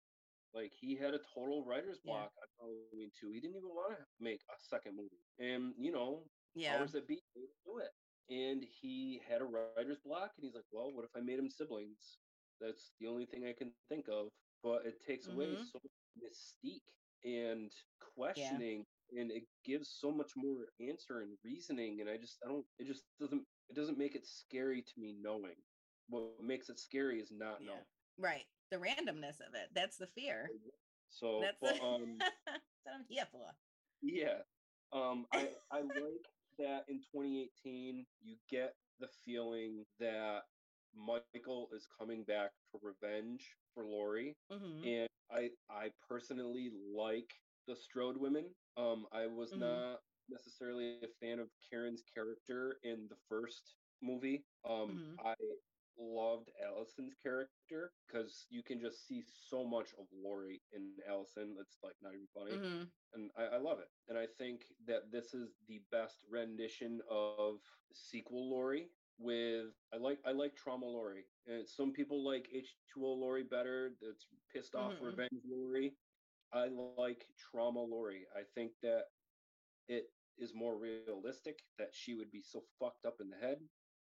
Like 0.55 0.73
he 0.73 0.97
had 0.97 1.15
a 1.15 1.21
total 1.35 1.65
writer's 1.65 2.01
Yeah. 2.05 2.27
block 2.27 2.33
on 2.41 2.49
Halloween 2.59 3.11
two. 3.19 3.31
He 3.31 3.41
didn't 3.41 3.57
even 3.57 3.71
want 3.71 3.79
to 3.99 4.07
make 4.21 4.23
a 4.51 4.55
second 4.59 4.81
movie. 4.97 5.25
And 5.39 5.75
you 5.79 5.93
know, 5.93 6.31
Yeah. 6.55 6.77
powers 6.77 6.93
that 6.93 7.07
beat 7.09 7.23
do 7.65 7.79
it. 7.79 7.91
And 8.31 8.63
he 8.65 9.21
had 9.29 9.41
a 9.43 9.45
writer's 9.45 9.99
block, 9.99 10.33
and 10.37 10.45
he's 10.45 10.55
like, 10.55 10.67
"Well, 10.71 10.93
what 10.93 11.05
if 11.05 11.17
I 11.17 11.21
made 11.21 11.39
him 11.39 11.51
siblings? 11.51 12.24
That's 12.61 12.93
the 13.01 13.07
only 13.07 13.27
thing 13.27 13.47
I 13.47 13.53
can 13.53 13.73
think 13.89 14.09
of." 14.09 14.29
But 14.63 14.87
it 14.87 15.01
takes 15.07 15.29
away 15.29 15.47
Mhm. 15.47 15.65
so 15.67 15.79
much 15.83 15.93
mystique 16.25 16.83
and 17.25 17.71
questioning, 18.17 18.87
and 19.11 19.31
it 19.31 19.45
gives 19.65 19.89
so 19.91 20.11
much 20.11 20.33
more 20.37 20.67
answer 20.81 21.21
and 21.21 21.37
reasoning. 21.45 22.01
And 22.01 22.09
I 22.09 22.17
just, 22.17 22.39
I 22.45 22.49
don't, 22.49 22.67
it 22.79 22.87
just 22.87 23.05
doesn't, 23.19 23.47
it 23.69 23.77
doesn't 23.77 23.99
make 23.99 24.15
it 24.15 24.27
scary 24.27 24.83
to 24.83 25.01
me 25.01 25.13
knowing. 25.13 25.57
What 26.09 26.41
makes 26.43 26.69
it 26.69 26.79
scary 26.79 27.21
is 27.21 27.31
not 27.31 27.61
Yeah. 27.61 27.69
knowing. 27.69 27.87
Right. 28.19 28.47
The 28.71 28.77
randomness 28.79 29.41
of 29.41 29.55
it. 29.55 29.69
That's 29.75 29.97
the 29.97 30.07
fear. 30.07 30.51
So, 31.11 31.41
That's 31.41 31.61
but, 31.61 31.81
um, 31.81 32.19
that's 32.47 32.63
what 32.85 32.95
I'm 32.95 33.05
here 33.09 33.27
for. 33.31 33.57
Yeah. 34.03 34.43
Um, 34.93 35.27
I, 35.33 35.49
I 35.71 35.81
like 35.83 36.29
that 36.59 36.89
in 36.89 37.01
2018 37.01 38.07
you 38.23 38.37
get 38.49 38.75
the 39.01 39.09
feeling 39.25 39.85
that 39.99 40.43
Michael 40.97 41.55
is 41.59 41.73
coming 41.79 42.11
back 42.11 42.39
for 42.55 42.65
revenge 42.69 43.43
for 43.63 43.75
Laurie. 43.75 44.37
Mhm. 44.51 44.81
And 44.83 45.09
I 45.31 45.51
I 45.69 45.91
personally 46.09 46.71
like 46.73 47.33
the 47.67 47.77
Strode 47.77 48.19
women. 48.19 48.55
Um, 48.77 49.07
I 49.13 49.27
was 49.27 49.55
Mhm. 49.55 49.61
not 49.61 50.01
necessarily 50.29 50.89
a 51.03 51.09
fan 51.09 51.39
of 51.41 51.51
Karen's 51.69 52.03
character 52.03 52.79
in 52.83 53.09
the 53.09 53.17
first 53.29 53.77
movie. 54.03 54.45
Um, 54.65 55.01
Mhm. 55.01 55.19
I 55.19 55.35
loved 55.99 56.51
Allison's 56.63 57.15
character 57.15 57.93
because 58.07 58.47
you 58.51 58.63
can 58.63 58.79
just 58.81 59.07
see 59.07 59.07
so 59.09 59.65
much 59.65 59.93
of 59.99 60.07
Laurie 60.13 60.63
in 60.73 60.97
Allison. 61.07 61.57
It's 61.59 61.79
like 61.83 61.97
not 62.01 62.15
even 62.15 62.27
funny 62.35 62.51
Mhm. 62.51 62.91
and 63.13 63.31
I, 63.37 63.45
I 63.45 63.57
love 63.59 63.79
it. 63.81 63.89
And 64.09 64.19
I 64.19 64.27
think 64.27 64.65
that 64.87 65.11
this 65.11 65.35
is 65.35 65.57
the 65.67 65.81
best 65.91 66.25
rendition 66.29 67.01
of 67.09 67.61
sequel 67.93 68.51
Laurie. 68.51 68.91
With 69.19 69.75
I 69.93 69.97
like 69.99 70.21
I 70.27 70.33
like 70.33 70.57
Trauma 70.57 70.87
Laurie, 70.87 71.27
and 71.47 71.69
some 71.69 71.93
people 71.93 72.25
like 72.25 72.49
H2O 72.53 73.13
Laurie 73.13 73.45
better. 73.45 73.97
That's 74.01 74.27
pissed 74.53 74.75
off 74.75 75.01
Mhm. 75.01 75.01
revenge 75.01 75.43
Laurie. 75.47 75.97
I 76.53 76.69
like 76.69 77.27
Trauma 77.39 77.81
Laurie. 77.83 78.27
I 78.35 78.43
think 78.55 78.73
that 78.83 79.07
it 79.89 80.07
is 80.39 80.55
more 80.55 80.79
realistic 80.79 81.45
that 81.61 81.75
she 81.75 81.95
would 81.95 82.13
be 82.13 82.23
so 82.25 82.45
fucked 82.59 82.89
up 82.89 83.03
in 83.03 83.15
the 83.15 83.37
head, 83.37 83.59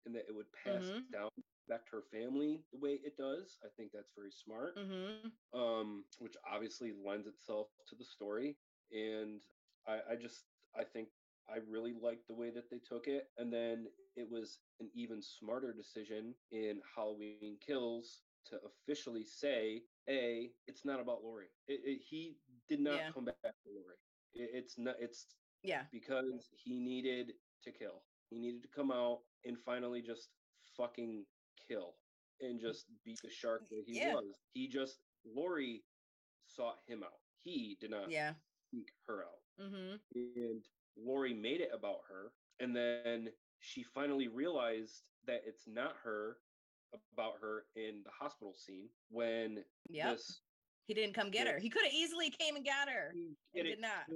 and 0.04 0.14
that 0.14 0.26
it 0.28 0.34
would 0.34 0.52
pass 0.52 0.90
Mhm. 0.90 1.06
down 1.12 1.28
back 1.68 1.86
to 1.86 1.96
her 1.96 2.02
family 2.02 2.64
the 2.72 2.78
way 2.78 2.94
it 3.02 3.16
does. 3.16 3.58
I 3.64 3.68
think 3.76 3.92
that's 3.92 4.12
very 4.14 4.32
smart 4.32 4.76
Mhm. 4.76 5.32
um, 5.54 6.04
which 6.18 6.36
obviously 6.46 6.92
lends 6.92 7.26
itself 7.26 7.68
to 7.88 7.96
the 7.96 8.04
story. 8.04 8.58
And 8.92 9.42
I, 9.86 10.00
I 10.12 10.16
just, 10.16 10.46
I 10.76 10.84
think 10.84 11.08
I 11.52 11.58
really 11.68 11.94
liked 12.00 12.26
the 12.28 12.34
way 12.34 12.50
that 12.50 12.70
they 12.70 12.78
took 12.78 13.06
it. 13.06 13.28
And 13.38 13.52
then 13.52 13.86
it 14.16 14.28
was 14.30 14.58
an 14.80 14.90
even 14.94 15.20
smarter 15.22 15.72
decision 15.72 16.34
in 16.50 16.80
Halloween 16.96 17.58
Kills 17.64 18.22
to 18.46 18.58
officially 18.66 19.24
say, 19.24 19.82
A, 20.08 20.50
it's 20.66 20.84
not 20.84 21.00
about 21.00 21.22
Laurie. 21.22 21.50
It, 21.68 21.80
it, 21.84 22.00
he 22.08 22.36
did 22.68 22.80
not 22.80 22.96
Yeah. 22.96 23.10
come 23.12 23.24
back 23.26 23.36
to 23.42 23.68
Laurie. 23.68 23.96
It, 24.34 24.50
it's 24.54 24.78
not, 24.78 24.96
it's 24.98 25.26
Yeah. 25.62 25.82
because 25.92 26.50
he 26.56 26.78
needed 26.78 27.32
to 27.64 27.70
kill. 27.72 28.02
He 28.30 28.38
needed 28.38 28.62
to 28.62 28.68
come 28.68 28.90
out 28.90 29.20
and 29.44 29.58
finally 29.58 30.02
just 30.02 30.30
fucking 30.76 31.24
kill 31.68 31.94
and 32.40 32.58
just 32.60 32.86
beat 33.04 33.20
the 33.22 33.30
shark 33.30 33.68
that 33.70 33.84
he 33.86 33.98
Yeah. 33.98 34.14
was. 34.14 34.24
He 34.54 34.68
just 34.68 34.98
Laurie 35.24 35.84
sought 36.46 36.78
him 36.86 37.02
out. 37.02 37.20
He 37.44 37.76
did 37.80 37.90
not 37.90 38.10
Yeah. 38.10 38.34
seek 38.70 38.90
her 39.06 39.24
out. 39.24 39.38
Mhm. 39.60 40.00
And 40.14 40.64
Laurie 40.96 41.34
made 41.34 41.60
it 41.60 41.70
about 41.72 42.00
her. 42.08 42.32
And 42.60 42.74
then 42.74 43.28
she 43.60 43.82
finally 43.82 44.28
realized 44.28 45.02
that 45.26 45.42
it's 45.46 45.66
not 45.66 45.96
her 46.02 46.38
about 47.12 47.34
her 47.40 47.64
in 47.76 48.02
the 48.04 48.10
hospital 48.10 48.52
scene 48.54 48.88
when 49.08 49.64
Yep. 49.88 50.16
this 50.16 50.42
He 50.88 50.94
didn't 50.94 51.14
come 51.14 51.30
get 51.30 51.46
her. 51.46 51.58
He 51.58 51.70
could 51.70 51.84
have 51.84 51.92
easily 51.92 52.28
came 52.30 52.56
and 52.56 52.64
got 52.64 52.88
her. 52.90 53.12
he 53.14 53.36
And 53.54 53.64
did 53.68 53.80
not. 53.80 54.08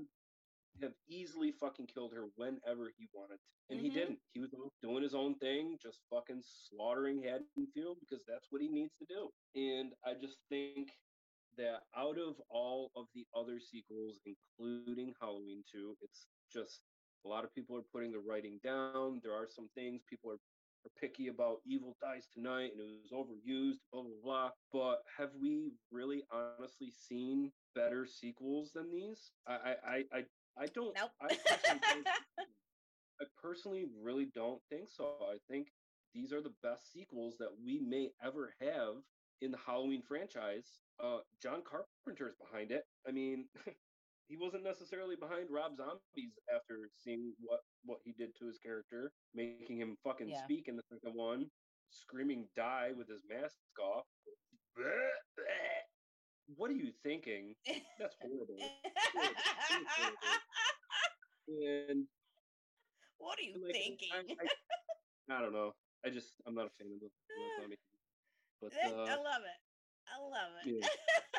have 0.83 0.95
easily 1.09 1.53
fucking 1.53 1.87
killed 1.87 2.13
her 2.13 2.27
whenever 2.35 2.91
he 2.99 3.09
wanted 3.13 3.39
to. 3.41 3.51
And 3.71 3.81
he 3.81 3.89
Mhm. 3.89 3.95
didn't. 3.95 4.21
He 4.35 4.41
was 4.41 4.51
doing 4.83 5.03
his 5.03 5.15
own 5.15 5.39
thing, 5.39 5.79
just 5.79 6.03
fucking 6.11 6.43
slaughtering 6.43 7.23
Haddonfield 7.23 7.99
because 8.01 8.25
that's 8.27 8.51
what 8.51 8.61
he 8.61 8.69
needs 8.69 8.95
to 8.97 9.07
do. 9.07 9.33
And 9.55 9.95
I 10.05 10.15
just 10.15 10.39
think 10.49 10.91
that 11.57 11.87
out 11.95 12.19
of 12.19 12.39
all 12.51 12.91
of 12.95 13.11
the 13.15 13.27
other 13.35 13.59
sequels, 13.59 14.21
including 14.27 15.15
Halloween 15.21 15.65
2, 15.65 15.97
it's 16.03 16.27
just 16.57 16.83
A 17.25 17.29
lot 17.29 17.45
of 17.45 17.55
people 17.55 17.77
are 17.77 17.87
putting 17.93 18.13
the 18.13 18.19
writing 18.21 18.61
down. 18.65 19.21
There 19.23 19.35
are 19.35 19.49
some 19.49 19.69
things 19.75 20.03
people 20.09 20.31
are, 20.31 20.41
are 20.87 20.93
picky 21.01 21.29
about. 21.29 21.59
Evil 21.67 21.97
dies 22.01 22.29
tonight, 22.33 22.71
and 22.73 22.81
it 22.81 22.87
was 22.87 23.13
overused. 23.13 23.79
Blah 23.93 24.03
blah 24.03 24.21
blah. 24.23 24.51
But 24.73 25.03
have 25.19 25.31
we 25.41 25.73
really 25.91 26.25
honestly 26.33 26.93
seen 26.93 27.53
better 27.75 28.07
sequels 28.07 28.73
than 28.75 28.91
these? 28.91 29.33
I 29.47 29.75
I 29.87 29.97
I 30.13 30.25
I, 30.59 30.67
don't. 30.75 30.97
Nope. 30.97 31.11
I 31.23 31.37
personally 31.47 31.81
don't 31.83 32.07
I 33.21 33.25
personally 33.41 33.87
really 34.03 34.27
don't 34.35 34.61
think 34.71 34.89
so. 34.91 35.17
I 35.31 35.37
think 35.51 35.69
these 36.15 36.33
are 36.33 36.43
the 36.43 36.55
best 36.63 36.93
sequels 36.93 37.37
that 37.39 37.51
we 37.65 37.81
may 37.81 38.11
ever 38.25 38.55
have 38.61 39.03
in 39.43 39.51
the 39.51 39.59
Halloween 39.59 40.03
franchise. 40.03 40.81
Uh, 41.03 41.19
John 41.43 41.63
Carpenter's 41.63 42.37
behind 42.41 42.71
it. 42.71 42.85
I 43.07 43.13
mean, 43.13 43.47
he 44.29 44.37
wasn't 44.37 44.65
necessarily 44.65 45.15
behind 45.17 45.47
Rob 45.51 45.77
Zombie's 45.77 46.39
after 46.55 46.91
seeing 46.97 47.33
what 47.41 47.61
what 47.85 47.99
he 48.05 48.13
did 48.13 48.35
to 48.39 48.47
his 48.47 48.59
character, 48.59 49.13
making 49.35 49.79
him 49.79 49.97
fucking 50.03 50.29
Yeah. 50.29 50.43
speak 50.45 50.69
in 50.69 50.77
the 50.77 50.83
second 50.91 51.15
one, 51.15 51.47
screaming 51.91 52.49
"die" 52.57 52.91
with 52.97 53.09
his 53.09 53.23
mask 53.29 53.57
off. 53.81 54.07
What 56.57 56.71
are 56.71 56.75
you 56.75 56.93
thinking? 57.03 57.55
That's 57.99 58.17
horrible. 58.23 58.57
And 61.49 62.07
what 63.19 63.39
are 63.39 63.43
you 63.43 63.55
like, 63.63 63.75
I- 63.75 63.79
thinking? 63.79 64.09
I, 64.13 65.35
I, 65.35 65.39
I 65.39 65.41
don't 65.43 65.53
know. 65.53 65.73
I 66.05 66.11
just 66.11 66.35
I'm 66.47 66.55
not 66.55 66.67
a 66.67 66.71
fan 66.79 66.93
of 66.93 67.01
the 67.01 67.11
Zombie. 67.61 67.79
But 68.61 68.73
I 68.85 68.89
uh, 68.89 68.97
love 69.23 69.43
it. 69.45 69.61
I 70.07 70.19
love 70.23 70.53
it. 70.65 70.71
yeah, 70.81 70.89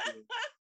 yeah. 0.07 0.21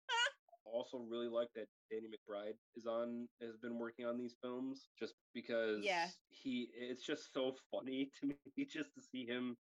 also 0.72 0.98
really 0.98 1.28
like 1.28 1.48
that 1.54 1.66
Danny 1.90 2.08
McBride 2.08 2.56
is 2.76 2.86
on 2.86 3.28
has 3.40 3.56
been 3.56 3.78
working 3.78 4.04
on 4.06 4.18
these 4.18 4.36
films 4.42 4.88
just 4.98 5.14
because 5.34 5.84
Yeah. 5.84 6.08
he 6.28 6.68
it's 6.74 7.04
just 7.04 7.32
so 7.32 7.54
funny 7.70 8.10
to 8.20 8.26
me 8.28 8.64
just 8.64 8.94
to 8.94 9.02
see 9.02 9.26
him 9.26 9.56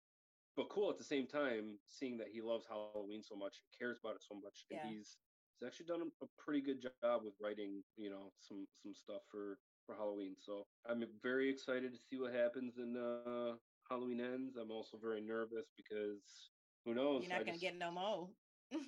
but 0.56 0.70
cool 0.70 0.90
at 0.90 0.98
the 0.98 1.04
same 1.04 1.28
time 1.28 1.78
seeing 1.88 2.18
that 2.18 2.28
he 2.32 2.42
loves 2.42 2.66
Halloween 2.68 3.22
so 3.24 3.36
much 3.36 3.44
and 3.62 3.80
cares 3.80 4.00
about 4.04 4.16
it 4.16 4.24
so 4.24 4.36
much 4.36 4.66
and 4.72 4.80
he's 4.84 5.18
he's 5.60 5.68
actually 5.68 5.86
done 5.88 6.02
a, 6.02 6.26
a 6.26 6.28
pretty 6.38 6.62
good 6.62 6.82
job 6.82 7.22
with 7.24 7.34
writing 7.42 7.84
you 7.98 8.10
know 8.10 8.32
some 8.40 8.66
some 8.82 8.94
stuff 8.94 9.22
for 9.32 9.58
for 9.86 9.96
Halloween 9.96 10.36
so 10.38 10.64
I'm 10.88 11.04
very 11.22 11.50
excited 11.50 11.92
to 11.94 12.00
see 12.10 12.20
what 12.20 12.34
happens 12.34 12.78
in 12.78 12.96
uh 12.98 13.56
Halloween 13.90 14.22
ends 14.22 14.56
I'm 14.56 14.72
also 14.72 14.98
very 15.02 15.22
nervous 15.22 15.68
because 15.76 16.50
who 16.86 16.94
knows 16.94 17.24
You're 17.24 17.30
not 17.30 17.42
I 17.42 17.44
gonna 17.44 17.52
just- 17.54 17.62
get 17.62 17.78
no 17.78 17.92
mo. 17.92 18.30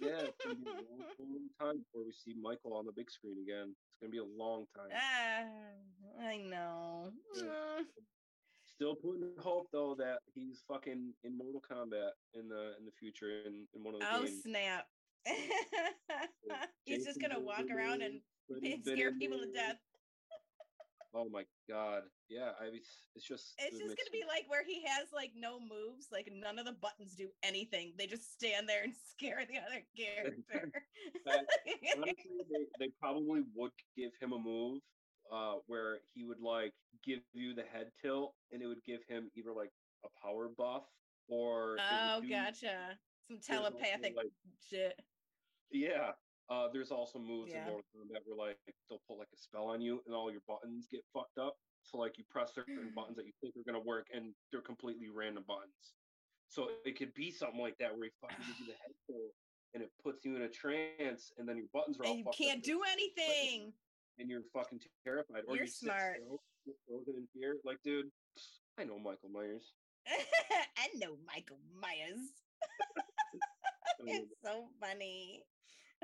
Yeah, 0.02 0.22
it's 0.28 0.44
gonna 0.44 0.56
be 0.56 0.70
a 0.70 0.74
long, 0.74 0.84
long 1.20 1.48
time 1.60 1.78
before 1.84 2.06
we 2.06 2.12
see 2.14 2.34
Michael 2.42 2.74
on 2.76 2.86
the 2.86 2.92
big 2.92 3.10
screen 3.12 3.38
again. 3.42 3.74
It's 3.74 4.00
gonna 4.02 4.12
be 4.12 4.18
a 4.20 4.24
long 4.44 4.66
time. 4.76 4.90
ah, 4.94 6.26
I 6.28 6.38
know. 6.38 7.12
Yeah. 7.36 7.44
Mm. 7.44 7.86
Still 8.66 8.96
putting 8.96 9.30
hope 9.40 9.68
though 9.72 9.96
that 10.00 10.18
he's 10.34 10.64
fucking 10.68 11.14
in 11.24 11.38
Mortal 11.38 11.62
Kombat 11.62 12.12
in 12.34 12.50
the 12.50 12.74
in 12.78 12.86
the 12.86 12.92
future 13.00 13.42
in, 13.46 13.66
in 13.74 13.84
one 13.84 13.94
of 13.96 14.02
the 14.02 14.08
Oh 14.12 14.24
games. 14.24 14.42
snap! 14.44 14.86
He's 16.86 17.06
just 17.06 17.20
gonna 17.22 17.40
walk 17.40 17.66
around 17.74 18.02
and 18.02 18.20
Freddy's 18.48 18.84
scare 18.86 19.14
people 19.14 19.40
to 19.40 19.52
death. 19.52 19.78
Oh 21.16 21.30
my 21.32 21.44
god, 21.70 22.02
yeah. 22.28 22.52
I 22.60 22.66
mean, 22.66 22.82
it's 23.16 23.26
just 23.26 23.54
It's 23.58 23.78
it 23.78 23.80
just 23.80 23.96
gonna 23.96 24.12
me- 24.12 24.20
be 24.20 24.26
like 24.28 24.44
where 24.50 24.66
he 24.66 24.84
has 24.86 25.08
like 25.14 25.32
no 25.34 25.60
moves, 25.60 26.08
like 26.12 26.30
none 26.30 26.60
of 26.60 26.66
the 26.66 26.74
buttons 26.74 27.16
do 27.16 27.30
anything. 27.42 27.94
They 27.98 28.06
just 28.06 28.34
stand 28.34 28.68
there 28.68 28.84
and 28.84 28.94
scare 29.12 29.46
the 29.48 29.58
other 29.58 29.86
character. 29.96 30.72
Honestly, 31.96 32.16
they, 32.52 32.86
they 32.86 32.92
probably 33.00 33.44
would 33.56 33.72
give 33.96 34.12
him 34.20 34.34
a 34.34 34.40
move 34.40 34.82
uh, 35.32 35.56
where 35.68 36.00
he 36.14 36.26
would 36.26 36.42
like 36.42 36.74
give 37.06 37.20
you 37.32 37.54
the 37.54 37.64
head 37.64 37.92
tilt, 38.02 38.34
and 38.52 38.62
it 38.62 38.68
would 38.68 38.84
give 38.86 39.00
him 39.08 39.32
either 39.36 39.54
like 39.56 39.72
a 40.04 40.10
power 40.22 40.50
buff 40.58 40.84
or 41.30 41.78
oh, 41.80 42.20
do- 42.22 42.30
gotcha. 42.30 43.00
Some 43.30 43.40
telepathic 43.40 44.16
like 44.18 44.28
shit. 44.70 45.00
yeah. 45.72 46.12
Uh, 46.50 46.68
there's 46.72 46.92
also 46.92 47.18
moves 47.18 47.52
Yeah. 47.52 47.66
in 47.66 47.72
Mortal 47.72 47.86
Kombat 47.96 48.22
where 48.26 48.38
like 48.38 48.58
they'll 48.90 49.02
put 49.08 49.18
like 49.18 49.32
a 49.34 49.38
spell 49.38 49.66
on 49.68 49.82
you, 49.82 50.02
and 50.06 50.14
all 50.16 50.32
your 50.32 50.42
buttons 50.48 50.88
get 50.92 51.02
fucked 51.14 51.38
up. 51.40 51.58
So 51.84 51.98
like 51.98 52.18
you 52.18 52.24
press 52.30 52.54
certain 52.54 52.92
buttons 52.96 53.18
that 53.18 53.26
you 53.26 53.34
think 53.42 53.56
are 53.58 53.64
gonna 53.66 53.84
work, 53.84 54.08
and 54.14 54.34
they're 54.52 54.62
completely 54.62 55.10
random 55.10 55.44
buttons. 55.48 55.94
So 56.50 56.70
it 56.86 56.98
could 56.98 57.14
be 57.16 57.32
something 57.32 57.60
like 57.60 57.78
that 57.80 57.96
where 57.98 58.06
he 58.06 58.12
fucking 58.22 58.46
gives 58.46 58.60
you 58.60 58.66
the 58.68 58.74
head 58.74 58.94
tilt, 59.08 59.34
and 59.74 59.82
it 59.84 59.92
puts 60.04 60.24
you 60.24 60.36
in 60.36 60.44
a 60.44 60.50
trance, 60.50 61.32
and 61.38 61.50
then 61.50 61.58
your 61.58 61.68
buttons 61.74 61.98
are 62.00 62.06
all 62.06 62.10
And 62.12 62.20
you 62.20 62.26
fucked 62.26 62.36
up, 62.42 62.46
can't 62.48 62.64
do 62.64 62.82
anything. 62.92 63.74
and 64.20 64.30
you're 64.30 64.44
fucking 64.54 64.80
terrified. 65.04 65.44
Or 65.48 65.56
You're 65.56 65.66
you 65.66 65.72
smart. 65.72 66.18
still, 66.22 66.40
frozen 66.88 67.16
in 67.18 67.28
fear. 67.34 67.58
Like, 67.66 67.82
dude, 67.84 68.12
I 68.78 68.84
know 68.84 69.00
Michael 69.00 69.30
Myers. 69.30 69.74
I 70.78 70.88
know 70.96 71.18
Michael 71.26 71.60
Myers. 71.74 72.22
It's 74.08 74.36
so 74.44 74.68
funny. 74.80 75.44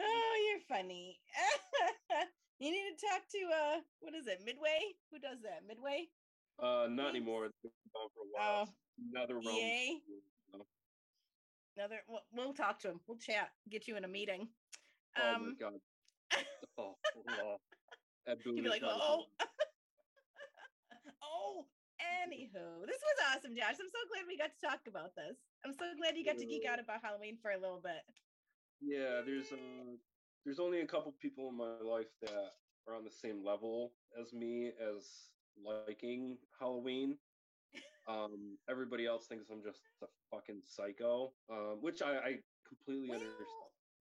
Oh, 0.02 0.50
you're 0.50 0.60
funny. 0.78 1.20
you 2.60 2.72
need 2.72 2.98
to 2.98 3.08
talk 3.08 3.22
to 3.30 3.38
uh 3.56 3.82
what 4.00 4.16
is 4.16 4.28
it, 4.28 4.42
Midway? 4.46 4.80
Who 5.12 5.20
does 5.20 5.42
that? 5.44 5.66
Midway? 5.68 6.08
uh, 6.60 6.88
not 6.90 7.10
anymore. 7.10 7.46
It's 7.46 7.58
been 7.64 7.72
gone 7.94 8.10
for 8.14 8.22
a 8.22 8.30
while. 8.32 8.68
Oh, 8.68 9.18
NetherRealm. 9.18 9.58
yay. 9.58 10.02
Another 11.78 12.04
we'll, 12.08 12.22
we'll 12.32 12.54
talk 12.54 12.80
to 12.80 12.90
him. 12.90 13.00
We'll 13.08 13.18
chat, 13.18 13.50
get 13.70 13.88
you 13.88 13.96
in 13.98 14.04
a 14.04 14.08
meeting. 14.08 14.48
Oh 15.18 15.36
Um 15.36 15.58
my 15.60 15.70
god. 15.70 15.80
Oh, 16.78 16.96
oh. 17.30 17.58
You'd 18.28 18.64
be 18.64 18.70
like, 18.70 18.82
oh, 18.84 19.26
oh. 21.24 21.66
Anywho, 22.02 22.86
this 22.88 23.02
was 23.02 23.18
awesome, 23.30 23.56
Josh. 23.56 23.76
I'm 23.80 23.90
so 23.90 24.00
glad 24.10 24.26
we 24.28 24.38
got 24.38 24.52
to 24.54 24.68
talk 24.68 24.88
about 24.88 25.16
this. 25.16 25.38
I'm 25.66 25.74
so 25.74 25.86
glad 25.98 26.18
you 26.18 26.26
got 26.26 26.38
to 26.38 26.46
geek 26.46 26.66
out 26.66 26.80
about 26.80 27.02
Halloween 27.04 27.38
for 27.42 27.52
a 27.52 27.60
little 27.60 27.82
bit. 27.82 28.02
Yeah, 28.82 29.22
there's 29.26 29.52
uh, 29.52 29.96
there's 30.46 30.60
only 30.60 30.82
a 30.82 30.88
couple 30.88 31.14
people 31.22 31.50
in 31.50 31.58
my 31.58 31.80
life 31.84 32.10
that 32.22 32.54
are 32.88 32.96
on 32.96 33.04
the 33.04 33.12
same 33.12 33.46
level 33.46 33.94
as 34.20 34.34
me 34.34 34.72
as 34.82 35.06
liking 35.64 36.38
Halloween. 36.60 37.18
Um, 38.10 38.58
everybody 38.68 39.06
else 39.06 39.28
thinks 39.28 39.52
I'm 39.52 39.62
just 39.64 39.80
a 40.02 40.08
fucking 40.34 40.62
psycho, 40.66 41.32
um, 41.52 41.78
which 41.82 42.02
I, 42.02 42.18
I 42.18 42.32
completely 42.68 43.14
understand. 43.14 43.46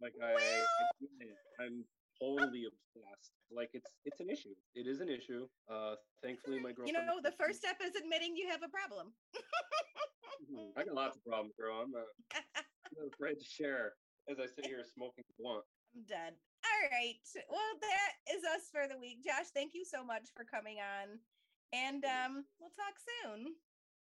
Like 0.00 0.14
I, 0.24 0.32
I 0.32 0.32
well- 0.32 1.10
it. 1.20 1.36
I'm 1.60 1.84
totally 2.18 2.64
obsessed. 2.64 3.32
Like 3.52 3.68
it's 3.74 3.92
it's 4.06 4.20
an 4.20 4.30
issue. 4.30 4.56
It 4.74 4.88
is 4.88 5.00
an 5.00 5.10
issue. 5.10 5.46
Uh, 5.70 5.96
thankfully 6.24 6.60
my 6.60 6.72
girlfriend. 6.72 6.88
you 6.88 6.94
know, 6.94 7.20
the 7.22 7.36
first 7.36 7.58
step 7.58 7.76
is 7.84 7.94
admitting 7.94 8.34
you 8.34 8.48
have 8.48 8.62
a 8.64 8.72
problem. 8.72 9.12
I 10.76 10.84
got 10.84 10.94
lots 10.94 11.16
of 11.16 11.24
problems, 11.24 11.52
girl. 11.60 11.84
I'm 11.84 11.92
not, 11.92 12.08
I'm 12.56 13.10
afraid 13.12 13.38
to 13.38 13.44
share 13.44 13.92
as 14.30 14.38
I 14.38 14.46
sit 14.46 14.66
here 14.66 14.78
smoking 14.86 15.24
blunt. 15.38 15.66
I'm 15.94 16.06
dead. 16.06 16.38
All 16.62 16.82
right. 16.94 17.18
Well, 17.50 17.72
that 17.82 18.12
is 18.30 18.46
us 18.46 18.70
for 18.70 18.86
the 18.86 18.98
week. 18.98 19.24
Josh, 19.26 19.50
thank 19.52 19.74
you 19.74 19.84
so 19.84 20.04
much 20.04 20.30
for 20.36 20.46
coming 20.46 20.78
on. 20.78 21.18
And 21.74 22.04
um, 22.06 22.46
we'll 22.62 22.74
talk 22.78 22.94
soon. 22.98 23.58